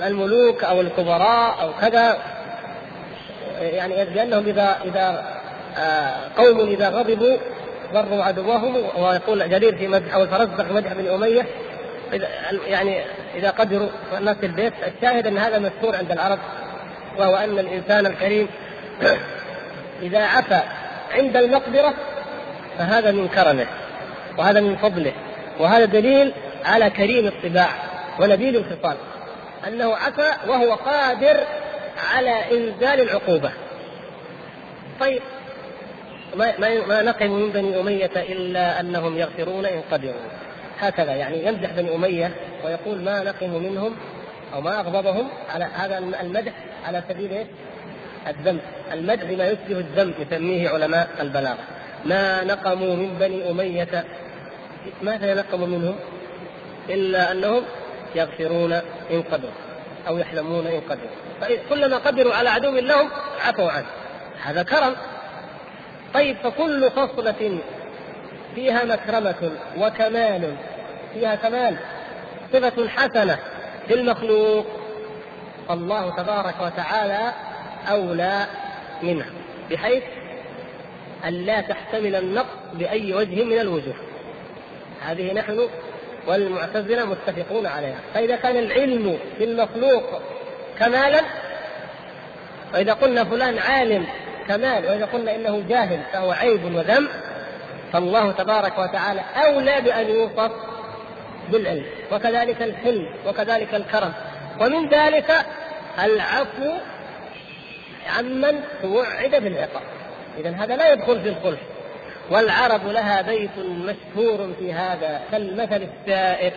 الملوك 0.07 0.63
أو 0.63 0.81
الكبراء 0.81 1.61
أو 1.61 1.71
كذا. 1.81 2.17
يعني 3.61 4.05
لأنهم 4.05 4.47
اذا 4.47 4.75
إذا 4.85 5.23
آه، 5.77 6.13
قوم 6.37 6.59
إذا 6.59 6.89
غضبوا 6.89 7.37
ضروا 7.93 8.23
عدوهم 8.23 8.75
ويقول 8.97 9.49
جرير 9.49 9.77
في 9.77 9.87
مدح 9.87 10.13
أو 10.13 10.23
الفرزدق 10.23 10.65
في 10.65 10.73
مدح 10.73 10.93
بن 10.93 11.07
أمية. 11.07 11.45
إذا 12.13 12.27
يعني 12.67 13.01
إذا 13.35 13.49
قدروا 13.49 13.89
الناس 14.17 14.37
البيت 14.43 14.73
الشاهد 14.87 15.27
أن 15.27 15.37
هذا 15.37 15.59
مشهور 15.59 15.95
عند 15.95 16.11
العرب 16.11 16.39
وهو 17.17 17.35
أن 17.35 17.59
الإنسان 17.59 18.05
الكريم 18.05 18.47
إذا 20.01 20.25
عفى 20.25 20.61
عند 21.11 21.37
المقدره 21.37 21.93
فهذا 22.77 23.11
من 23.11 23.27
كرمه 23.27 23.65
وهذا 24.37 24.59
من 24.59 24.75
فضله 24.75 25.13
وهذا 25.59 25.85
دليل 25.85 26.33
على 26.65 26.89
كريم 26.89 27.27
الطباع 27.27 27.69
ونبيل 28.19 28.55
الخصال. 28.55 28.97
أنه 29.67 29.95
عفى 29.95 30.31
وهو 30.47 30.73
قادر 30.73 31.39
على 32.13 32.35
إنزال 32.51 33.01
العقوبة. 33.01 33.51
طيب 34.99 35.21
ما 36.35 36.53
ما 36.87 37.01
نقم 37.01 37.31
من 37.31 37.49
بني 37.51 37.79
أمية 37.79 38.11
إلا 38.15 38.79
أنهم 38.79 39.17
يغفرون 39.17 39.65
إن 39.65 39.81
قدروا 39.91 40.13
هكذا 40.79 41.11
يعني 41.15 41.45
يمدح 41.45 41.71
بني 41.71 41.95
أمية 41.95 42.35
ويقول 42.65 43.01
ما 43.01 43.23
نقم 43.23 43.49
منهم 43.49 43.95
أو 44.53 44.61
ما 44.61 44.79
أغضبهم 44.79 45.29
على 45.49 45.65
هذا 45.73 45.97
المدح 45.97 46.53
على 46.85 47.03
سبيل 47.09 47.31
إيش؟ 47.31 47.47
الذم، 48.27 48.59
المدح 48.93 49.23
بما 49.23 49.47
يشبه 49.47 49.79
الذم 49.79 50.13
يسميه 50.19 50.69
علماء 50.69 51.09
البلاغة. 51.19 51.57
ما 52.05 52.43
نقموا 52.43 52.95
من 52.95 53.17
بني 53.19 53.51
أمية 53.51 54.05
ماذا 55.01 55.33
نقموا 55.33 55.67
منهم؟ 55.67 55.95
إلا 56.89 57.31
أنهم 57.31 57.63
يغفرون 58.15 58.73
إن 59.11 59.21
قدروا 59.31 59.53
أو 60.07 60.17
يحلمون 60.17 60.67
إن 60.67 60.81
قدروا. 60.89 61.09
فكلما 61.41 61.97
قدروا 61.97 62.33
على 62.33 62.49
عدو 62.49 62.75
لهم 62.75 63.09
عفوا 63.45 63.71
عنه. 63.71 63.85
هذا 64.43 64.63
كرم. 64.63 64.95
طيب 66.13 66.37
فكل 66.43 66.89
خصلة 66.89 67.59
فيها 68.55 68.83
مكرمة 68.85 69.51
وكمال 69.77 70.55
فيها 71.13 71.35
كمال 71.35 71.75
صفة 72.53 72.89
حسنة 72.89 73.37
للمخلوق. 73.89 74.65
الله 75.69 76.15
تبارك 76.15 76.55
وتعالى 76.61 77.33
أولى 77.89 78.45
منها 79.03 79.29
بحيث 79.71 80.03
أن 81.27 81.33
لا 81.33 81.61
تحتمل 81.61 82.15
النقص 82.15 82.57
بأي 82.73 83.13
وجه 83.13 83.43
من 83.43 83.59
الوجوه. 83.59 83.95
هذه 85.01 85.33
نحن 85.33 85.67
والمعتزلة 86.27 87.05
متفقون 87.05 87.65
عليها. 87.65 87.99
فإذا 88.13 88.35
كان 88.35 88.57
العلم 88.57 89.17
في 89.37 89.43
المخلوق 89.43 90.21
كمالا 90.79 91.21
وإذا 92.73 92.93
قلنا 92.93 93.23
فلان 93.23 93.57
عالم 93.57 94.05
كمال 94.47 94.85
وإذا 94.85 95.05
قلنا 95.05 95.35
إنه 95.35 95.63
جاهل 95.69 95.99
فهو 96.13 96.31
عيب 96.31 96.75
وذنب 96.75 97.09
فالله 97.93 98.31
تبارك 98.31 98.79
وتعالى 98.79 99.21
أولى 99.35 99.81
بأن 99.81 100.09
يوصف 100.09 100.51
بالعلم 101.51 101.85
وكذلك 102.11 102.61
الحلم 102.61 103.09
وكذلك 103.27 103.75
الكرم. 103.75 104.13
ومن 104.61 104.89
ذلك 104.89 105.31
العفو 106.03 106.71
عمن 108.17 108.59
توعد 108.81 109.31
بالعقاب. 109.43 109.83
إذا 110.37 110.49
هذا 110.49 110.75
لا 110.75 110.93
يدخل 110.93 111.21
في 111.21 111.29
الخلف 111.29 111.59
والعرب 112.31 112.87
لها 112.87 113.21
بيت 113.21 113.57
مشهور 113.59 114.53
في 114.59 114.73
هذا 114.73 115.21
كالمثل 115.31 115.87
السائر. 115.93 116.53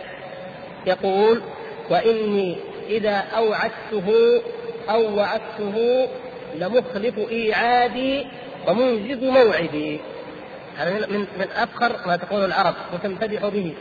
يقول 0.85 1.41
وإني 1.89 2.57
إذا 2.89 3.23
أوعدته 3.37 4.41
أو 4.89 5.17
وعدته 5.17 6.07
لمخلف 6.55 7.17
إيعادي 7.31 8.27
ومنجز 8.67 9.23
موعدي. 9.23 9.99
هذا 10.77 11.07
من 11.07 11.19
من 11.19 11.47
أفخر 11.55 12.07
ما 12.07 12.15
تقول 12.15 12.45
العرب 12.45 12.75
وتمتدح 12.93 13.47
به. 13.47 13.73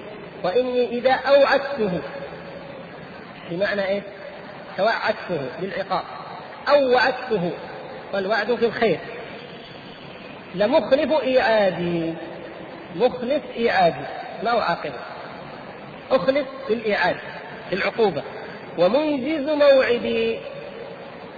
وإني 0.44 0.88
إذا 0.88 1.12
أوعدته 1.12 2.00
بمعنى 3.50 3.87
إيه؟ 3.87 4.02
توعدته 4.76 5.40
بالعقاب 5.61 6.02
أو 6.68 6.92
وعدته 6.92 7.50
والوعد 8.12 8.55
في 8.55 8.66
الخير. 8.66 8.98
لمخلف 10.55 11.12
إيعادي. 11.22 12.14
مخلف 12.96 13.42
إيعادي. 13.57 14.07
ما 14.42 14.50
هو 14.50 14.59
عاقبة؟ 14.59 14.94
أخلف 16.11 16.46
بالإيعاد 16.68 17.16
بالعقوبة 17.70 18.22
ومنجز 18.79 19.48
موعدي. 19.48 20.38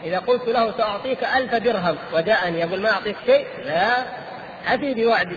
إذا 0.04 0.18
قلت 0.18 0.48
له 0.48 0.76
سأعطيك 0.76 1.24
ألف 1.24 1.54
درهم 1.54 1.96
وجاءني 2.14 2.60
يقول 2.60 2.80
ما 2.80 2.90
أعطيك 2.90 3.16
شيء؟ 3.26 3.46
لا 3.64 4.04
أتي 4.68 4.94
بوعدي 4.94 5.36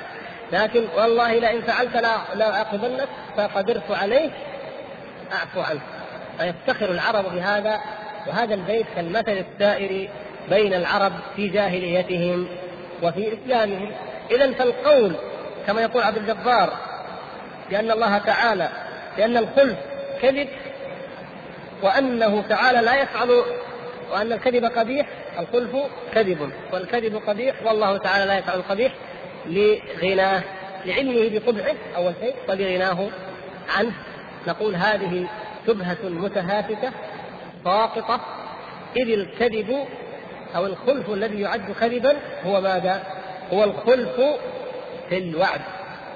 لكن 0.51 0.87
والله 0.97 1.39
لئن 1.39 1.61
فعلت 1.61 1.95
لا 1.95 2.17
لا 2.35 2.55
أعقبنك 2.55 3.07
فقدرت 3.37 3.91
عليه 3.91 4.29
أعفو 5.33 5.61
عنك. 5.61 5.81
فيفتخر 6.37 6.91
العرب 6.91 7.35
بهذا 7.35 7.79
وهذا 8.27 8.53
البيت 8.53 8.85
كالمثل 8.95 9.45
السائر 9.45 10.09
بين 10.49 10.73
العرب 10.73 11.13
في 11.35 11.47
جاهليتهم 11.47 12.47
وفي 13.03 13.33
إسلامهم. 13.33 13.91
إذا 14.31 14.51
فالقول 14.51 15.15
كما 15.67 15.81
يقول 15.81 16.03
عبد 16.03 16.17
الجبار 16.17 16.73
بأن 17.69 17.91
الله 17.91 18.17
تعالى 18.17 18.69
بأن 19.17 19.37
الخلف 19.37 19.77
كذب 20.21 20.47
وأنه 21.83 22.43
تعالى 22.49 22.81
لا 22.81 23.01
يفعل 23.01 23.43
وأن 24.11 24.33
الكذب 24.33 24.65
قبيح 24.65 25.07
الخلف 25.39 25.75
كذب. 26.13 26.51
والكذب 26.73 27.15
قبيح 27.27 27.55
والله 27.65 27.97
تعالى 27.97 28.25
لا 28.25 28.37
يفعل 28.37 28.59
القبيح 28.59 28.93
لغناه 29.45 30.43
لعلمه 30.85 31.39
بقبحه 31.39 31.75
أول 31.95 32.13
شيء 32.21 32.35
ولغناه 32.49 33.09
عنه. 33.77 33.91
نقول 34.47 34.75
هذه 34.75 35.27
شبهة 35.67 35.97
متهافته 36.03 36.91
ساقطة. 37.63 38.21
إذ 38.97 39.09
الكذب 39.09 39.85
أو 40.55 40.65
الخلف 40.65 41.09
الذي 41.09 41.41
يعد 41.41 41.71
كذبا 41.71 42.17
هو 42.45 42.61
ماذا؟ 42.61 43.03
هو 43.53 43.63
الخلف 43.63 44.21
في 45.09 45.17
الوعد. 45.17 45.61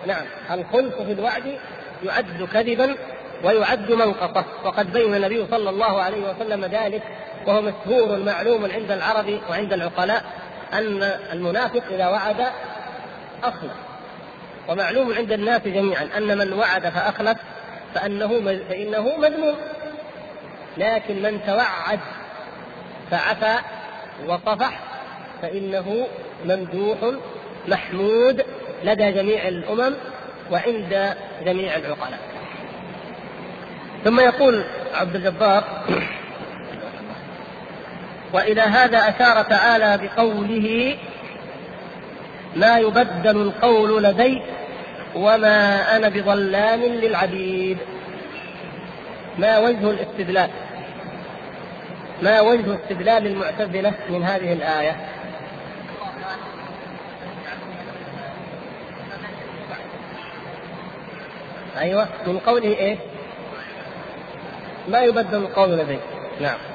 نعم 0.07 0.25
الخلف 0.51 1.01
في 1.01 1.11
الوعد 1.11 1.57
يعد 2.03 2.47
كذبا 2.53 2.95
ويعد 3.43 3.91
منقصة 3.91 4.45
وقد 4.63 4.93
بين 4.93 5.15
النبي 5.15 5.45
صلى 5.51 5.69
الله 5.69 6.01
عليه 6.01 6.29
وسلم 6.29 6.65
ذلك 6.65 7.03
وهو 7.47 7.61
مشهور 7.61 8.19
معلوم 8.19 8.65
عند 8.65 8.91
العرب 8.91 9.39
وعند 9.49 9.73
العقلاء 9.73 10.23
أن 10.73 11.03
المنافق 11.33 11.83
إذا 11.91 12.07
وعد 12.07 12.45
أخلف. 13.43 13.71
ومعلوم 14.69 15.13
عند 15.13 15.31
الناس 15.31 15.61
جميعا 15.61 16.09
أن 16.17 16.37
من 16.37 16.53
وعد 16.53 16.89
فأخلف 16.89 17.37
فأنه 17.93 18.27
فإنه 18.69 19.17
مذموم. 19.17 19.55
لكن 20.77 21.21
من 21.21 21.39
توعد 21.45 21.99
فعفى 23.11 23.55
وصفح 24.27 24.79
فإنه 25.41 26.07
ممدوح 26.45 26.97
محمود 27.67 28.45
لدى 28.83 29.11
جميع 29.11 29.47
الأمم 29.47 29.95
وعند 30.51 31.15
جميع 31.45 31.75
العقلاء. 31.75 32.19
ثم 34.03 34.19
يقول 34.19 34.65
عبد 34.93 35.15
الجبار 35.15 35.63
وإلى 38.35 38.61
هذا 38.61 38.97
أشار 38.97 39.43
تعالى 39.43 39.97
بقوله 39.97 40.97
ما 42.55 42.77
يبدل 42.77 43.41
القول 43.41 44.03
لدي 44.03 44.41
وما 45.15 45.95
أنا 45.95 46.09
بظلام 46.09 46.81
للعبيد 46.81 47.77
ما 49.37 49.57
وجه 49.57 49.89
الاستدلال؟ 49.89 50.49
ما 52.21 52.41
وجه 52.41 52.75
استدلال 52.75 53.27
المعتزلة 53.27 53.93
من 54.09 54.23
هذه 54.23 54.53
الآية؟ 54.53 54.95
أيوه 61.77 62.07
من 62.27 62.39
قوله 62.39 62.67
إيه؟ 62.67 62.97
ما 64.87 65.01
يبدل 65.01 65.37
القول 65.37 65.77
لدي. 65.77 65.99
نعم. 66.41 66.74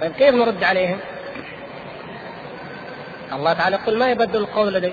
طيب 0.00 0.12
كيف 0.12 0.34
نرد 0.34 0.64
عليهم؟ 0.64 0.98
الله 3.32 3.52
تعالى 3.52 3.76
يقول 3.76 3.98
ما 3.98 4.10
يبدل 4.10 4.38
القول 4.38 4.74
لدي. 4.74 4.92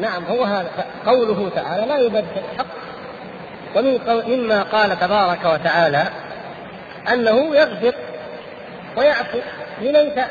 نعم 0.00 0.24
هو 0.24 0.44
هذا. 0.44 0.70
قوله 1.06 1.50
تعالى 1.54 1.86
لا 1.86 1.98
يبدل 1.98 2.42
الحق 2.52 2.66
ومن 3.76 4.00
مما 4.28 4.62
قال 4.62 5.00
تبارك 5.00 5.44
وتعالى 5.44 6.08
أنه 7.12 7.56
يغفر 7.56 7.94
ويعفو 8.96 9.38
لمن 9.80 10.10
شاء 10.16 10.30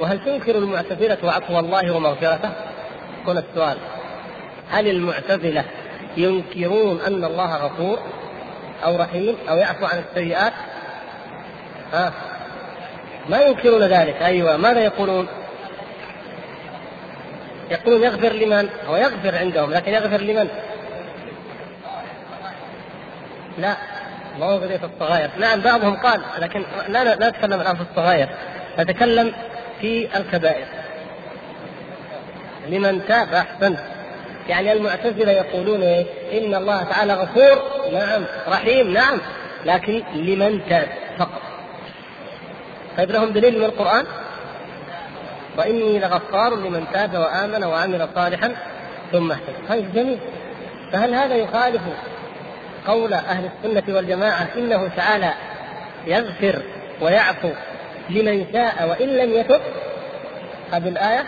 وهل 0.00 0.24
تنكر 0.24 0.58
المعتزلة 0.58 1.32
عفو 1.32 1.58
الله 1.58 1.96
ومغفرته؟ 1.96 2.50
هنا 3.26 3.40
السؤال. 3.50 3.76
هل 4.70 4.88
المعتزلة 4.88 5.64
ينكرون 6.16 7.00
أن 7.00 7.24
الله 7.24 7.56
غفور؟ 7.56 7.98
أو 8.84 8.96
رحيم 8.96 9.36
أو 9.48 9.56
يعفو 9.56 9.86
عن 9.86 9.98
السيئات؟ 10.08 10.52
ها 11.92 12.12
ما 13.28 13.42
ينكرون 13.42 13.82
ذلك 13.82 14.22
أيوة 14.22 14.56
ماذا 14.56 14.80
يقولون؟ 14.80 15.28
يقولون 17.70 18.02
يغفر 18.02 18.32
لمن؟ 18.32 18.68
هو 18.86 18.96
يغفر 18.96 19.36
عندهم 19.36 19.70
لكن 19.70 19.92
يغفر 19.92 20.20
لمن؟ 20.20 20.48
لا 23.58 23.76
ما 24.38 24.46
هو 24.46 24.60
في 24.60 24.84
الصغائر 24.84 25.30
نعم 25.38 25.60
بعضهم 25.60 25.96
قال 25.96 26.20
لكن 26.38 26.64
لا 26.88 27.04
لا 27.04 27.28
نتكلم 27.28 27.60
الآن 27.60 27.76
في 27.76 27.82
الصغائر 27.90 28.28
نتكلم 28.78 29.32
في 29.80 30.16
الكبائر 30.16 30.66
لمن 32.68 33.06
تاب 33.08 33.34
أحسن 33.34 33.76
يعني 34.48 34.72
المعتزلة 34.72 35.32
يقولون 35.32 35.82
إيه؟ 35.82 36.06
إن 36.32 36.54
الله 36.54 36.82
تعالى 36.82 37.14
غفور 37.14 37.62
نعم 37.92 38.24
رحيم 38.48 38.92
نعم 38.92 39.18
لكن 39.64 40.02
لمن 40.14 40.60
تاب 40.68 40.88
فقط. 41.18 41.42
طيب 42.96 43.10
لهم 43.10 43.32
دليل 43.32 43.58
من 43.58 43.64
القرآن؟ 43.64 44.04
وإني 45.58 45.98
لغفار 45.98 46.54
لمن 46.54 46.86
تاب 46.92 47.14
وآمن 47.14 47.64
وعمل 47.64 48.08
صالحا 48.14 48.56
ثم 49.12 49.32
اهتدى. 49.32 49.66
طيب 49.68 49.92
جميل. 49.94 50.18
فهل 50.92 51.14
هذا 51.14 51.34
يخالف 51.34 51.82
قول 52.86 53.14
أهل 53.14 53.44
السنة 53.44 53.96
والجماعة 53.96 54.48
إنه 54.56 54.88
تعالى 54.96 55.32
يغفر 56.06 56.62
ويعفو 57.00 57.50
لمن 58.10 58.46
شاء 58.52 58.88
وإن 58.88 59.08
لم 59.08 59.32
يتب؟ 59.32 59.60
هذه 60.72 60.88
الآية؟ 60.88 61.24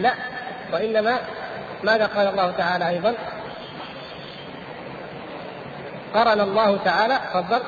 لا 0.00 0.12
وإنما 0.72 1.18
ماذا 1.84 2.06
قال 2.06 2.26
الله 2.26 2.50
تعالى 2.50 2.88
أيضا؟ 2.88 3.14
قرن 6.14 6.40
الله 6.40 6.76
تعالى 6.84 7.18
تفضل. 7.34 7.60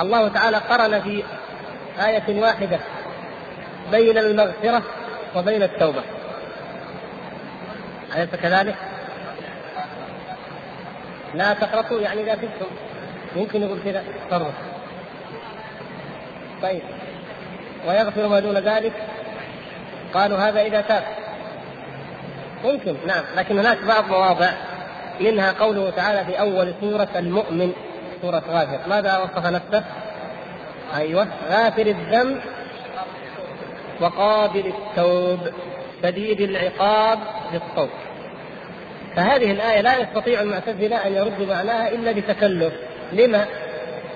الله 0.00 0.28
تعالى 0.28 0.56
قرن 0.56 1.00
في 1.00 1.24
آية 2.06 2.40
واحدة 2.40 2.78
بين 3.90 4.18
المغفرة 4.18 4.82
وبين 5.36 5.62
التوبة. 5.62 6.02
أليس 8.14 8.34
كذلك؟ 8.34 8.76
لا 11.34 11.54
تقرطوا 11.54 12.00
يعني 12.00 12.22
إذا 12.22 12.34
تبتم 12.34 12.70
ممكن 13.36 13.62
يقول 13.62 13.78
كذا. 13.84 14.04
تصرف 14.30 14.54
طيب. 16.62 16.82
ويغفر 17.88 18.28
ما 18.28 18.40
دون 18.40 18.58
ذلك؟ 18.58 18.92
قالوا 20.14 20.38
هذا 20.38 20.62
إذا 20.62 20.80
تاب. 20.80 21.04
ممكن 22.64 22.96
نعم 23.06 23.24
لكن 23.36 23.58
هناك 23.58 23.78
بعض 23.84 24.08
مواضع 24.08 24.50
منها 25.20 25.52
قوله 25.52 25.90
تعالى 25.90 26.24
في 26.24 26.40
أول 26.40 26.74
سورة 26.80 27.08
المؤمن 27.16 27.72
سورة 28.22 28.42
غافر. 28.48 28.78
ماذا 28.88 29.18
وصف 29.18 29.46
نفسه؟ 29.46 29.84
أيوه 30.96 31.26
غافر 31.50 31.86
الذنب 31.86 32.40
وقابل 34.00 34.66
التوب 34.66 35.38
شديد 36.02 36.40
العقاب 36.40 37.18
بالصوت 37.52 37.90
فهذه 39.16 39.52
الآية 39.52 39.80
لا 39.80 39.98
يستطيع 39.98 40.40
المعتزلة 40.40 41.06
أن 41.06 41.12
يردوا 41.12 41.46
معناها 41.46 41.88
إلا 41.88 42.12
بتكلف. 42.12 42.72
لما؟ 43.12 43.46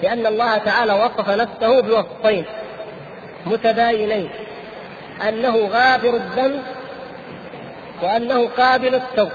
لأن 0.02 0.26
الله 0.26 0.58
تعالى 0.58 0.92
وصف 0.92 1.30
نفسه 1.30 1.80
بوصفين. 1.80 2.44
متباينين. 3.46 4.30
أنه 5.28 5.56
غافر 5.66 6.16
الذنب 6.16 6.62
وأنه 8.02 8.48
قابل 8.48 8.94
التوب 8.94 9.30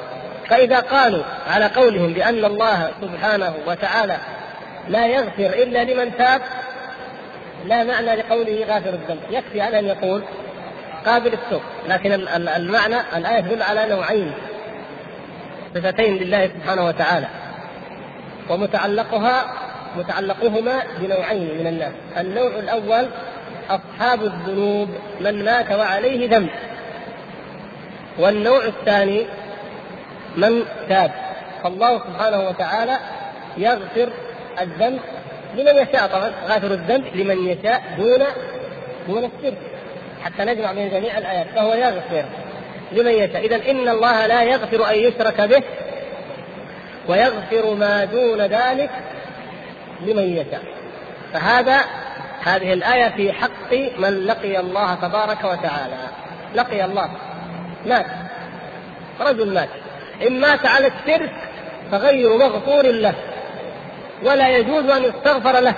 فإذا 0.49 0.79
قالوا 0.79 1.23
على 1.47 1.65
قولهم 1.65 2.13
بأن 2.13 2.45
الله 2.45 2.91
سبحانه 3.01 3.53
وتعالى 3.67 4.17
لا 4.87 5.07
يغفر 5.07 5.49
إلا 5.63 5.83
لمن 5.83 6.17
تاب 6.17 6.41
لا 7.65 7.83
معنى 7.83 8.15
لقوله 8.15 8.65
غافر 8.67 8.89
الذنب 8.89 9.19
يكفي 9.29 9.61
على 9.61 9.79
أن 9.79 9.85
يقول 9.85 10.23
قابل 11.05 11.33
التوب 11.33 11.61
لكن 11.87 12.11
المعنى 12.55 12.95
الآية 13.15 13.41
تدل 13.41 13.61
على 13.61 13.85
نوعين. 13.85 14.33
صفتين 15.75 16.17
لله 16.17 16.47
سبحانه 16.47 16.85
وتعالى. 16.85 17.27
ومتعلقها 18.49 19.45
متعلقهما 19.97 20.83
بنوعين 20.99 21.57
من 21.59 21.67
الناس. 21.67 21.91
النوع 22.17 22.47
الأول 22.47 23.07
أصحاب 23.69 24.23
الذنوب 24.23 24.89
من 25.21 25.45
مات 25.45 25.71
وعليه 25.71 26.29
ذنب. 26.29 26.49
والنوع 28.19 28.65
الثاني 28.65 29.25
من 30.37 30.63
تاب. 30.89 31.11
فالله 31.63 31.99
سبحانه 31.99 32.47
وتعالى 32.49 32.97
يغفر 33.57 34.09
الذنب 34.61 34.99
لمن 35.55 35.75
يشاء 35.77 36.07
طبعا 36.07 36.31
غافر 36.47 36.67
الذنب 36.67 37.15
لمن 37.15 37.47
يشاء 37.47 37.83
دون 37.97 38.25
دون 39.07 39.23
الشرك. 39.23 39.57
حتى 40.23 40.45
نجمع 40.45 40.71
بين 40.71 40.89
جميع 40.89 41.17
الآيات 41.17 41.47
فهو 41.55 41.73
يغفر 41.73 42.25
لمن 42.91 43.11
يشاء. 43.11 43.45
إذا 43.45 43.71
إن 43.71 43.89
الله 43.89 44.25
لا 44.25 44.43
يغفر 44.43 44.89
أن 44.89 44.95
يشرك 44.95 45.41
به 45.41 45.63
ويغفر 47.07 47.73
ما 47.73 48.05
دون 48.05 48.41
ذلك 48.41 48.89
لمن 50.05 50.37
يشاء. 50.37 50.61
فهذا 51.33 51.81
هذه 52.43 52.73
الآية 52.73 53.09
في 53.09 53.31
حق 53.31 53.73
من 53.97 54.25
لقي 54.25 54.59
الله 54.59 54.95
تبارك 54.95 55.43
وتعالى. 55.43 55.97
لقي 56.55 56.85
الله. 56.85 57.09
مات. 57.85 58.05
رجل 59.21 59.53
مات. 59.53 59.69
إن 60.27 60.39
مات 60.39 60.65
على 60.65 60.87
الشرك 60.87 61.31
فغير 61.91 62.37
مغفور 62.37 62.85
له. 62.85 63.13
ولا 64.23 64.49
يجوز 64.49 64.89
أن 64.89 65.03
يستغفر 65.03 65.59
له. 65.59 65.75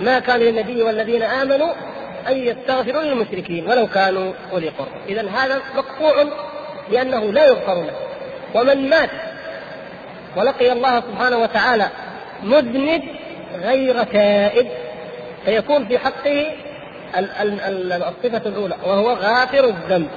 ما 0.00 0.18
كان 0.18 0.40
للنبي 0.40 0.82
والذين 0.82 1.22
آمنوا 1.22 1.72
أن 2.28 2.36
يستغفروا 2.36 3.02
للمشركين 3.02 3.66
ولو 3.70 3.86
كانوا 3.86 4.32
أولي 4.52 4.72
إذا 5.08 5.30
هذا 5.30 5.60
مقطوع 5.76 6.24
لأنه 6.90 7.32
لا 7.32 7.46
يغفر 7.46 7.74
له. 7.74 7.94
ومن 8.54 8.90
مات 8.90 9.10
ولقي 10.36 10.72
الله 10.72 11.00
سبحانه 11.00 11.38
وتعالى 11.38 11.88
مذنب 12.42 13.02
غير 13.54 14.02
تائب 14.02 14.66
فيكون 15.44 15.88
في 15.88 15.98
حقه 15.98 16.52
الصفة 17.14 18.48
الأولى 18.48 18.76
وهو 18.84 19.12
غافر 19.12 19.64
الذنب. 19.64 20.08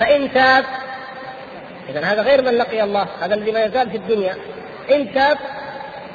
فإن 0.00 0.32
تاب 0.32 0.64
إذا 1.88 2.00
هذا 2.00 2.22
غير 2.22 2.42
من 2.42 2.52
لقي 2.52 2.82
الله 2.82 3.06
هذا 3.20 3.34
الذي 3.34 3.52
ما 3.52 3.64
يزال 3.64 3.90
في 3.90 3.96
الدنيا. 3.96 4.36
إن 4.90 5.14
تاب 5.14 5.38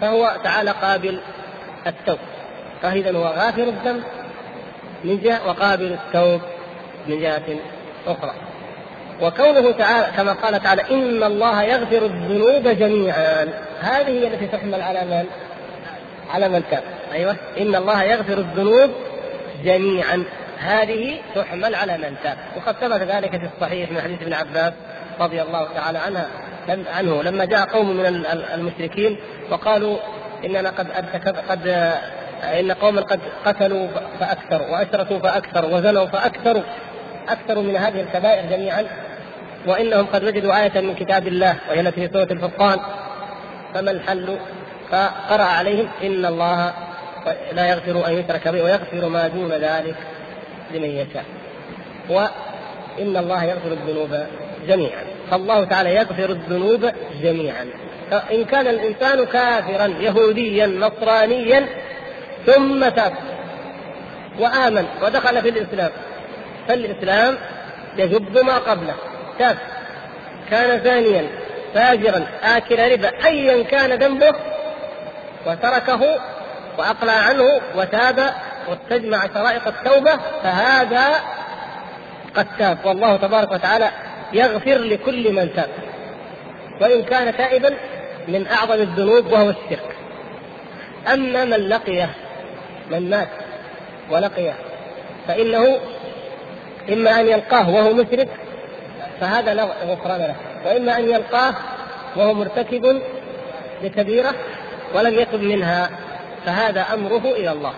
فهو 0.02 0.36
تعالى 0.44 0.72
قابل 0.72 1.20
التوب. 1.88 2.20
فإذا 2.82 3.18
هو 3.18 3.24
غافر 3.24 3.64
الذنب 3.64 4.04
من 5.04 5.22
جهة 5.22 5.48
وقابل 5.48 5.94
التوب 5.94 6.42
من 7.08 7.20
جهة 7.22 7.58
أخرى. 8.08 8.34
وكونه 9.22 9.72
تعالى 9.72 10.08
كما 10.18 10.34
قال 10.34 10.64
تعالى 10.64 10.82
إن 10.92 11.24
الله 11.24 11.64
يغفر 11.64 12.06
الذنوب 12.06 12.68
جميعا. 12.68 13.50
هذه 13.80 14.10
هي 14.10 14.28
التي 14.28 14.48
تحمل 14.48 14.82
على 14.82 15.06
من؟ 15.06 15.26
على 16.34 16.50
من 16.50 16.64
تاب. 16.72 16.84
أيوه. 17.14 17.36
إن 17.58 17.76
الله 17.76 18.04
يغفر 18.04 18.38
الذنوب 18.38 18.92
جميعا. 19.64 20.24
هذه 20.60 21.20
تحمل 21.36 21.76
على 21.76 21.98
من 21.98 22.16
تاب. 22.24 22.38
وقد 22.58 22.76
ثبت 22.76 23.02
ذلك 23.02 23.32
في 23.32 23.50
الصحيح 23.56 23.92
من 23.92 24.02
حديث 24.02 24.22
ابن 24.22 24.34
عباس 24.34 24.74
رضي 25.20 25.42
الله 25.42 25.68
تعالى 25.76 26.00
عنها 26.00 26.28
عنه. 26.70 27.24
لما 27.24 27.46
جاء 27.46 27.66
قوم 27.66 27.98
من 27.98 28.26
المشركين 28.54 29.18
وقالوا 29.52 29.98
إننا 30.46 30.70
قد 30.70 30.88
قد 31.50 31.68
إن 32.44 32.72
قوما 32.72 33.02
قد 33.02 33.20
قتلوا 33.46 33.88
فأكثروا 34.20 34.68
وأشركوا 34.68 35.20
فأكثروا 35.20 35.78
وزنوا 35.78 36.06
فأكثروا 36.06 36.64
اكثروا 37.30 37.64
من 37.64 37.76
هذه 37.76 38.02
الكبائر 38.02 38.50
جميعا. 38.50 38.86
وإنهم 39.68 40.06
قد 40.06 40.24
وجدوا 40.24 40.64
آية 40.64 40.82
من 40.82 40.96
كتاب 40.96 41.28
الله 41.28 41.56
وهي 41.70 41.80
التي 41.80 42.08
في 42.08 42.14
سورة 42.14 42.28
الفرقان. 42.32 42.80
فما 43.74 43.92
الحل؟ 43.92 44.38
فقرأ 44.92 45.44
عليهم 45.44 45.90
إن 46.04 46.26
الله 46.26 46.74
لا 47.52 47.70
يغفر 47.70 48.08
أن 48.08 48.14
يشرك 48.14 48.48
به 48.48 48.64
ويغفر 48.64 49.10
ما 49.10 49.28
دون 49.28 49.52
ذلك 49.52 49.96
لمن 50.74 50.90
يشاء. 50.90 51.26
وإن 52.10 53.18
الله 53.18 53.44
يغفر 53.44 53.72
الذنوب 53.72 54.18
جميعا، 54.68 55.04
فالله 55.32 55.64
تعالى 55.64 55.96
يغفر 55.96 56.30
الذنوب 56.30 56.92
جميعا. 57.22 57.66
إن 58.32 58.46
كان 58.46 58.68
الإنسان 58.68 59.26
كافرا 59.26 59.88
يهوديا 59.88 60.68
نصرانيا 60.68 61.66
ثم 62.46 62.90
تاب 62.90 63.14
وآمن 64.40 64.86
ودخل 65.04 65.42
في 65.42 65.50
الإسلام 65.50 65.92
فالإسلام 66.68 67.38
يجب 67.98 68.38
ما 68.38 68.58
قبله 68.58 68.94
تاب 69.40 69.58
كان 70.52 70.84
زانيا 70.84 71.28
فاجرا 71.74 72.28
آكل 72.44 72.92
ربا 72.92 73.12
أيا 73.26 73.64
كان 73.64 73.94
ذنبه 73.94 74.34
وتركه 75.48 76.20
وأقلع 76.80 77.14
عنه 77.14 77.62
وتاب 77.76 78.34
واستجمع 78.70 79.28
شرائط 79.34 79.68
التوبة 79.68 80.20
فهذا 80.44 81.06
قد 82.36 82.48
تاب. 82.58 82.78
والله 82.86 83.18
تبارك 83.18 83.52
وتعالى 83.52 83.90
يغفر 84.34 84.78
لكل 84.78 85.34
من 85.34 85.54
تاب. 85.56 85.70
وإن 86.82 87.04
كان 87.04 87.38
تائبا 87.38 87.74
من 88.28 88.48
أعظم 88.48 88.74
الذنوب 88.74 89.32
وهو 89.32 89.50
الشرك. 89.50 89.96
أما 91.14 91.46
من 91.46 91.70
لقيه 91.70 92.10
من 92.92 93.10
مات 93.10 93.30
ولقيه 94.10 94.54
فإنه 95.28 95.80
إما 96.90 97.20
أن 97.20 97.28
يلقاه 97.28 97.70
وهو 97.70 97.94
مشرك 97.94 98.30
فهذا 99.22 99.54
لا 99.54 99.64
غفران 99.64 100.20
له. 100.20 100.36
وإما 100.66 100.98
أن 100.98 101.10
يلقاه 101.10 101.54
وهو 102.16 102.34
مرتكب 102.34 103.02
لكبيرة 103.84 104.34
ولم 104.96 105.20
يتب 105.20 105.42
منها. 105.42 105.90
فهذا 106.46 106.86
أمره 106.94 107.32
إلى 107.32 107.52
الله. 107.52 107.74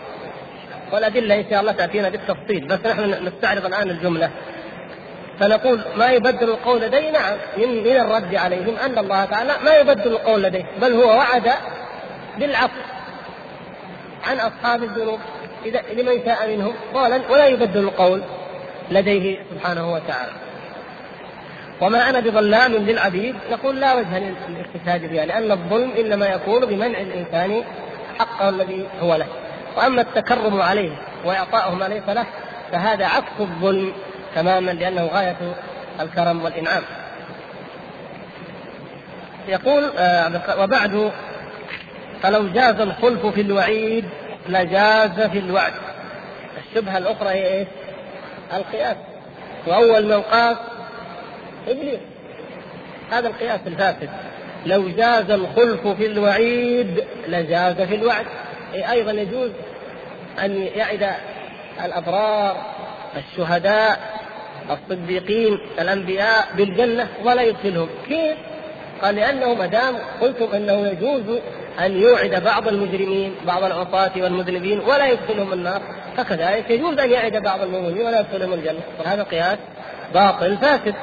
والأدلة 0.91 1.35
إن 1.35 1.45
شاء 1.49 1.61
الله 1.61 1.71
تأتينا 1.71 2.09
بالتفصيل 2.09 2.67
بس 2.67 2.79
نحن 2.85 3.27
نستعرض 3.27 3.65
الآن 3.65 3.89
الجملة. 3.89 4.31
فنقول 5.39 5.81
ما 5.97 6.11
يبدل 6.11 6.49
القول 6.49 6.81
لديه؟ 6.81 7.11
نعم 7.11 7.37
من 7.57 7.83
من 7.83 7.97
الرد 7.97 8.35
عليهم 8.35 8.75
أن 8.85 8.97
الله 8.97 9.25
تعالى 9.25 9.53
ما 9.65 9.75
يبدل 9.75 10.11
القول 10.11 10.43
لديه 10.43 10.65
بل 10.81 10.93
هو 10.93 11.09
وعد 11.09 11.51
بالعفو 12.39 12.81
عن 14.27 14.37
أصحاب 14.37 14.83
الذنوب. 14.83 15.19
اذا 15.65 15.81
لمن 15.93 16.25
شاء 16.25 16.47
منهم 16.47 16.73
قولا 16.93 17.21
ولا 17.29 17.47
يبدل 17.47 17.79
القول 17.79 18.23
لديه 18.91 19.39
سبحانه 19.51 19.93
وتعالى. 19.93 20.31
وما 21.81 22.09
أنا 22.09 22.19
بظلام 22.19 22.73
للعبيد 22.73 23.35
نقول 23.51 23.79
لا 23.79 23.93
وجه 23.93 24.19
للاقتصاد 24.19 25.11
بها 25.11 25.25
لأن 25.25 25.51
الظلم 25.51 25.91
إنما 25.99 26.25
يكون 26.25 26.65
بمنع 26.65 27.01
الإنسان 27.01 27.63
حقه 28.19 28.49
الذي 28.49 28.87
هو 29.01 29.15
له. 29.15 29.27
وأما 29.77 30.01
التكرم 30.01 30.61
عليه 30.61 30.91
واعطاؤه 31.25 31.75
ما 31.75 31.85
ليس 31.85 32.09
له 32.09 32.25
فهذا 32.71 33.05
عكس 33.05 33.31
الظلم 33.39 33.93
تماما 34.35 34.71
لأنه 34.71 35.05
غاية 35.05 35.37
الكرم 35.99 36.43
والإنعام. 36.43 36.83
يقول 39.47 39.91
آه، 39.97 40.63
وبعد 40.63 41.11
فلو 42.23 42.47
جاز 42.47 42.79
الخلف 42.79 43.25
في 43.25 43.41
الوعيد 43.41 44.05
لجاز 44.49 45.21
في 45.21 45.39
الوعد. 45.39 45.73
الشبهة 46.57 46.97
الأخرى 46.97 47.29
هي 47.29 47.59
إيش؟ 47.59 47.67
القياس 48.53 48.97
وأول 49.67 50.05
من 50.05 50.21
قاس 50.21 50.57
إبليس 51.67 51.99
هذا 53.11 53.27
القياس 53.27 53.59
الفاسد 53.67 54.09
لو 54.65 54.89
جاز 54.89 55.31
الخلف 55.31 55.87
في 55.87 56.05
الوعيد 56.05 57.03
لجاز 57.27 57.81
في 57.81 57.95
الوعد. 57.95 58.25
أيضا 58.73 59.11
يجوز 59.11 59.51
أن 60.43 60.67
يعد 60.75 61.09
الأبرار 61.85 62.57
الشهداء 63.17 63.99
الصديقين 64.69 65.59
الأنبياء 65.79 66.47
بالجنة 66.57 67.07
ولا 67.23 67.41
يدخلهم. 67.41 67.89
كيف؟ 68.07 68.37
قال 69.01 69.15
لأنه 69.15 69.53
ما 69.53 69.65
دام 69.65 69.95
قلتم 70.21 70.47
أنه 70.55 70.87
يجوز 70.87 71.39
أن 71.79 71.97
يوعد 71.97 72.43
بعض 72.43 72.67
المجرمين 72.67 73.35
بعض 73.47 73.63
العصاة 73.63 74.11
والمذنبين 74.15 74.79
ولا 74.79 75.07
يدخلهم 75.07 75.53
النار 75.53 75.81
فكذلك 76.17 76.69
يجوز 76.69 76.99
أن 76.99 77.11
يعد 77.11 77.37
بعض 77.37 77.61
المؤمنين 77.61 78.05
ولا 78.07 78.19
يدخلهم 78.19 78.53
الجنة. 78.53 78.81
وهذا 78.99 79.23
قياس 79.23 79.57
باطل 80.13 80.57
فاسد. 80.57 80.95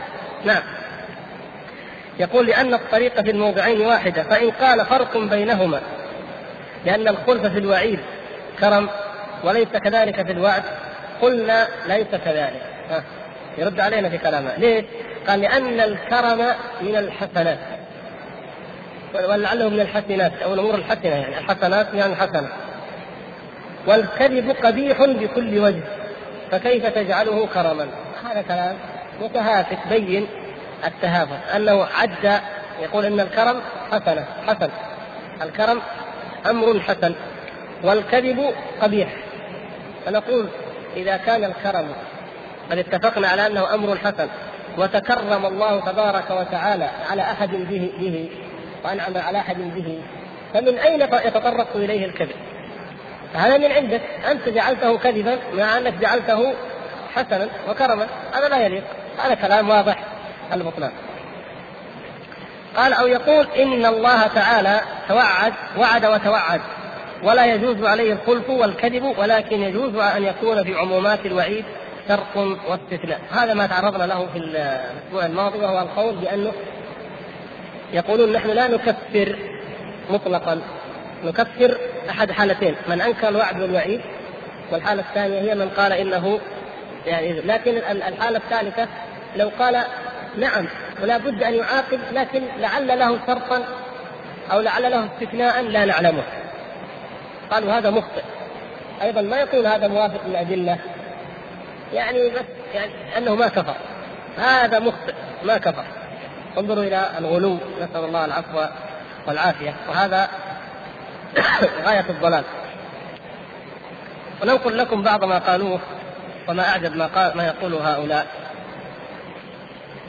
نعم. 0.44 0.62
يقول 2.19 2.47
لأن 2.47 2.75
الطريقة 2.75 3.23
في 3.23 3.31
الموضعين 3.31 3.81
واحدة 3.81 4.23
فإن 4.23 4.51
قال 4.51 4.87
فرق 4.87 5.17
بينهما 5.19 5.81
لأن 6.87 7.09
الخلف 7.09 7.47
في 7.47 7.59
الوعيد 7.59 7.99
كرم 8.61 8.89
وليس 9.45 9.69
كذلك 9.69 10.23
في 10.27 10.33
الوعد 10.33 10.63
قلنا 11.23 11.69
ليس 11.89 12.07
كذلك 12.25 12.63
ها. 12.91 13.03
يرد 13.59 13.81
علينا 13.81 14.09
في 14.09 14.19
كلامه 14.19 14.57
ليش؟ 14.57 14.85
قال 15.29 15.41
لأن 15.41 15.81
الكرم 15.81 16.47
من 16.83 16.97
الحسنات 16.97 17.59
ولعله 19.15 19.69
من 19.69 19.81
الحسنات 19.81 20.33
أو 20.45 20.55
الأمور 20.55 20.75
الحسنة 20.75 21.11
يعني 21.11 21.39
الحسنات 21.39 21.87
يعني 21.95 22.13
الحسنة 22.13 22.49
والكذب 23.87 24.57
قبيح 24.65 25.03
بكل 25.05 25.59
وجه 25.59 25.83
فكيف 26.51 26.87
تجعله 26.87 27.47
كرما؟ 27.55 27.87
هذا 28.31 28.43
كلام 28.43 28.77
متهافت 29.21 29.79
بين 29.91 30.27
التهافت 30.85 31.55
أنه 31.57 31.85
عد 31.85 32.41
يقول 32.83 33.05
إن 33.05 33.21
الكرم 33.21 33.61
حسنه 33.93 34.27
حسن. 34.47 34.71
الكرم 35.43 35.83
أمر 36.51 36.81
حسن 36.81 37.14
والكذب 37.83 38.55
قبيح. 38.81 39.09
فنقول 40.07 40.49
إذا 40.97 41.17
كان 41.17 41.45
الكرم 41.45 41.88
قد 42.71 42.79
اتفقنا 42.79 43.29
على 43.29 43.47
أنه 43.47 43.75
أمر 43.75 43.97
حسن 43.97 44.29
وتكرم 44.79 45.47
الله 45.47 45.81
تبارك 45.81 46.31
وتعالى 46.31 46.91
على 47.11 47.23
أحد 47.23 47.51
به 47.51 47.93
به 47.99 48.31
وأنعم 48.85 49.17
على 49.17 49.38
أحد 49.38 49.57
به 49.59 50.03
فمن 50.55 50.79
أين 50.79 51.01
يتطرق 51.01 51.77
إليه 51.77 52.07
الكذب؟ 52.07 52.37
هذا 53.35 53.59
من 53.59 53.73
عندك. 53.73 54.01
أنت 54.31 54.49
جعلته 54.49 54.99
كذبا 54.99 55.38
مع 55.55 55.79
أنك 55.79 55.95
جعلته 55.95 56.55
حسنا 57.14 57.49
وكرما. 57.69 58.07
هذا 58.35 58.49
لا 58.49 58.67
يليق. 58.67 58.85
هذا 59.25 59.35
كلام 59.35 59.71
واضح. 59.71 59.99
البطلان 60.53 60.93
قال 62.77 62.93
أو 62.93 63.07
يقول 63.07 63.47
إن 63.59 63.87
الله 63.87 64.27
تعالى 64.27 64.81
توعد 65.09 65.53
وعد 65.79 66.07
وتوعد 66.07 66.61
ولا 67.23 67.47
يجوز 67.47 67.85
عليه 67.85 68.13
الخلف 68.13 68.51
والكذب 68.51 69.15
ولكن 69.19 69.63
يجوز 69.63 69.95
أن 69.97 70.25
يكون 70.25 70.65
في 70.65 70.75
عمومات 70.75 71.27
الوعيد 71.27 71.65
شرط 72.09 72.37
واستثناء. 72.69 73.21
هذا 73.31 73.55
ما 73.55 73.67
تعرضنا 73.67 74.05
له 74.05 74.27
في 74.33 74.39
الأسبوع 74.39 75.27
الماضي 75.27 75.59
وهو 75.59 75.79
القول 75.79 76.15
بأنه 76.15 76.53
يقولون 77.93 78.33
نحن 78.33 78.51
لا 78.51 78.69
نكفر 78.69 79.37
مطلقا 80.11 80.61
نكفر 81.25 81.79
أحد 82.11 82.33
حالتين 82.33 82.75
من 82.89 83.01
أنكر 83.01 83.29
الوعد 83.29 83.61
والوعيد 83.61 84.01
والحالة 84.73 85.03
الثانية 85.03 85.41
هي 85.41 85.55
من 85.55 85.69
قال 85.69 85.93
إنه 85.93 86.41
يعني 87.07 87.41
لكن 87.41 87.77
الحالة 87.77 88.39
الثالثة 88.39 88.89
لو 89.37 89.51
قال 89.59 89.85
نعم 90.37 90.67
ولا 91.03 91.19
بد 91.19 91.43
أن 91.43 91.55
يعاقب 91.55 92.01
لكن 92.12 92.43
لعل 92.59 92.99
له 92.99 93.19
شرطا 93.27 93.64
أو 94.53 94.61
لعل 94.61 94.91
له 94.91 95.07
استثناء 95.07 95.62
لا 95.62 95.85
نعلمه. 95.85 96.23
قالوا 97.51 97.73
هذا 97.73 97.91
مخطئ. 97.91 98.23
أيضا 99.03 99.21
ما 99.21 99.37
يكون 99.37 99.67
هذا 99.67 99.88
موافق 99.88 100.27
للأدلة؟ 100.27 100.79
يعني 101.93 102.31
بس 102.31 102.45
يعني 102.75 103.19
أنه 103.19 103.35
ما 103.35 103.49
كفر. 103.49 103.75
هذا 104.38 104.79
مخطئ 104.79 105.14
ما 105.45 105.59
كفر. 105.59 105.85
انظروا 106.59 106.85
إلى 106.85 107.11
الغلو 107.19 107.59
نسأل 107.81 108.05
الله 108.05 108.25
العفو 108.25 108.64
والعافية. 109.27 109.75
وهذا 109.88 110.29
غاية 111.87 112.05
الضلال. 112.11 112.45
وننقل 114.43 114.79
لكم 114.79 115.03
بعض 115.03 115.25
ما 115.25 115.38
قالوه 115.38 115.81
وما 116.49 116.69
أعجب 116.69 116.97
ما 116.97 117.07
قال 117.07 117.37
ما 117.37 117.47
يقول 117.47 117.75
هؤلاء. 117.75 118.27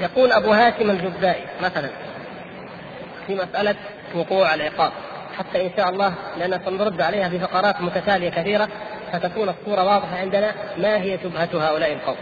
يقول 0.01 0.31
أبو 0.31 0.51
هاشم 0.51 0.89
الجبائي 0.89 1.43
مثلا 1.61 1.89
في 3.27 3.35
مسألة 3.35 3.75
وقوع 4.15 4.53
العقاب 4.53 4.91
حتى 5.37 5.65
إن 5.65 5.71
شاء 5.77 5.89
الله 5.89 6.13
لأن 6.37 6.59
سنرد 6.65 7.01
عليها 7.01 7.29
في 7.29 7.39
فقرات 7.39 7.81
متتالية 7.81 8.29
كثيرة 8.29 8.67
فتكون 9.13 9.49
الصورة 9.49 9.83
واضحة 9.83 10.17
عندنا 10.17 10.51
ما 10.77 11.01
هي 11.01 11.17
شبهة 11.23 11.49
هؤلاء 11.53 11.93
القوم. 11.93 12.15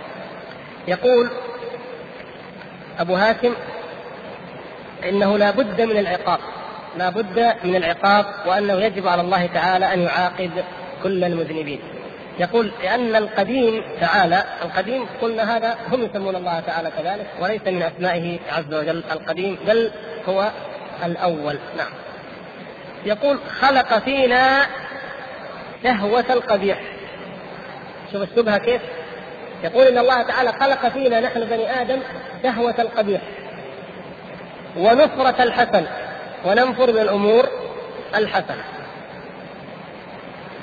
يقول 0.88 1.30
أبو 3.00 3.16
هاشم 3.16 3.54
إنه 5.10 5.38
لا 5.38 5.52
بد 5.52 5.82
من 5.82 5.98
العقاب 5.98 6.40
لا 6.98 7.10
بد 7.10 7.56
من 7.64 7.76
العقاب 7.76 8.26
وأنه 8.46 8.74
يجب 8.74 9.08
على 9.08 9.22
الله 9.22 9.46
تعالى 9.46 9.94
أن 9.94 10.00
يعاقب 10.00 10.52
كل 11.04 11.24
المذنبين 11.24 11.80
يقول 12.40 12.72
لأن 12.84 13.16
القديم 13.16 13.84
تعالى 14.02 14.44
القديم 14.62 15.06
قلنا 15.22 15.58
هذا 15.58 15.78
هم 15.92 16.04
يسمون 16.04 16.36
الله 16.36 16.60
تعالى 16.60 16.92
كذلك 16.98 17.28
وليس 17.42 17.62
من 17.68 17.84
أسمائه 17.84 18.40
عز 18.52 18.74
وجل 18.74 19.04
القديم 19.12 19.58
بل 19.68 19.92
هو 20.30 20.52
الأول. 21.06 21.58
نعم. 21.78 21.92
يقول 23.06 23.40
خلق 23.60 23.98
فينا 24.00 24.66
شهوة 25.84 26.26
القبيح. 26.30 26.82
شوف 28.12 28.22
الشبهة 28.22 28.58
كيف؟ 28.58 28.82
يقول 29.64 29.88
إن 29.88 29.98
الله 29.98 30.24
تعالى 30.24 30.52
خلق 30.52 30.88
فينا 30.88 31.20
نحن 31.20 31.40
بني 31.46 31.82
آدم 31.82 32.00
شهوة 32.44 32.76
القبيح 32.80 33.22
ونفرة 34.78 35.44
الحسن 35.44 35.86
وننفر 36.46 36.92
من 36.92 37.00
الأمور 37.00 37.50
الحسنة. 38.16 38.77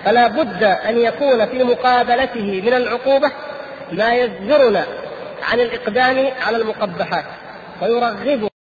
فلا 0.05 0.27
بد 0.27 0.63
أن 0.65 0.99
يكون 0.99 1.47
في 1.47 1.63
مقابلته 1.65 2.63
من 2.67 2.75
العقوبة 2.75 3.33
ما 3.93 4.15
يزجرنا 4.15 4.85
عن 5.43 5.61
الإقدام 5.61 6.31
على 6.47 6.57
المقبحات 6.57 7.25
ويرغب 7.83 8.49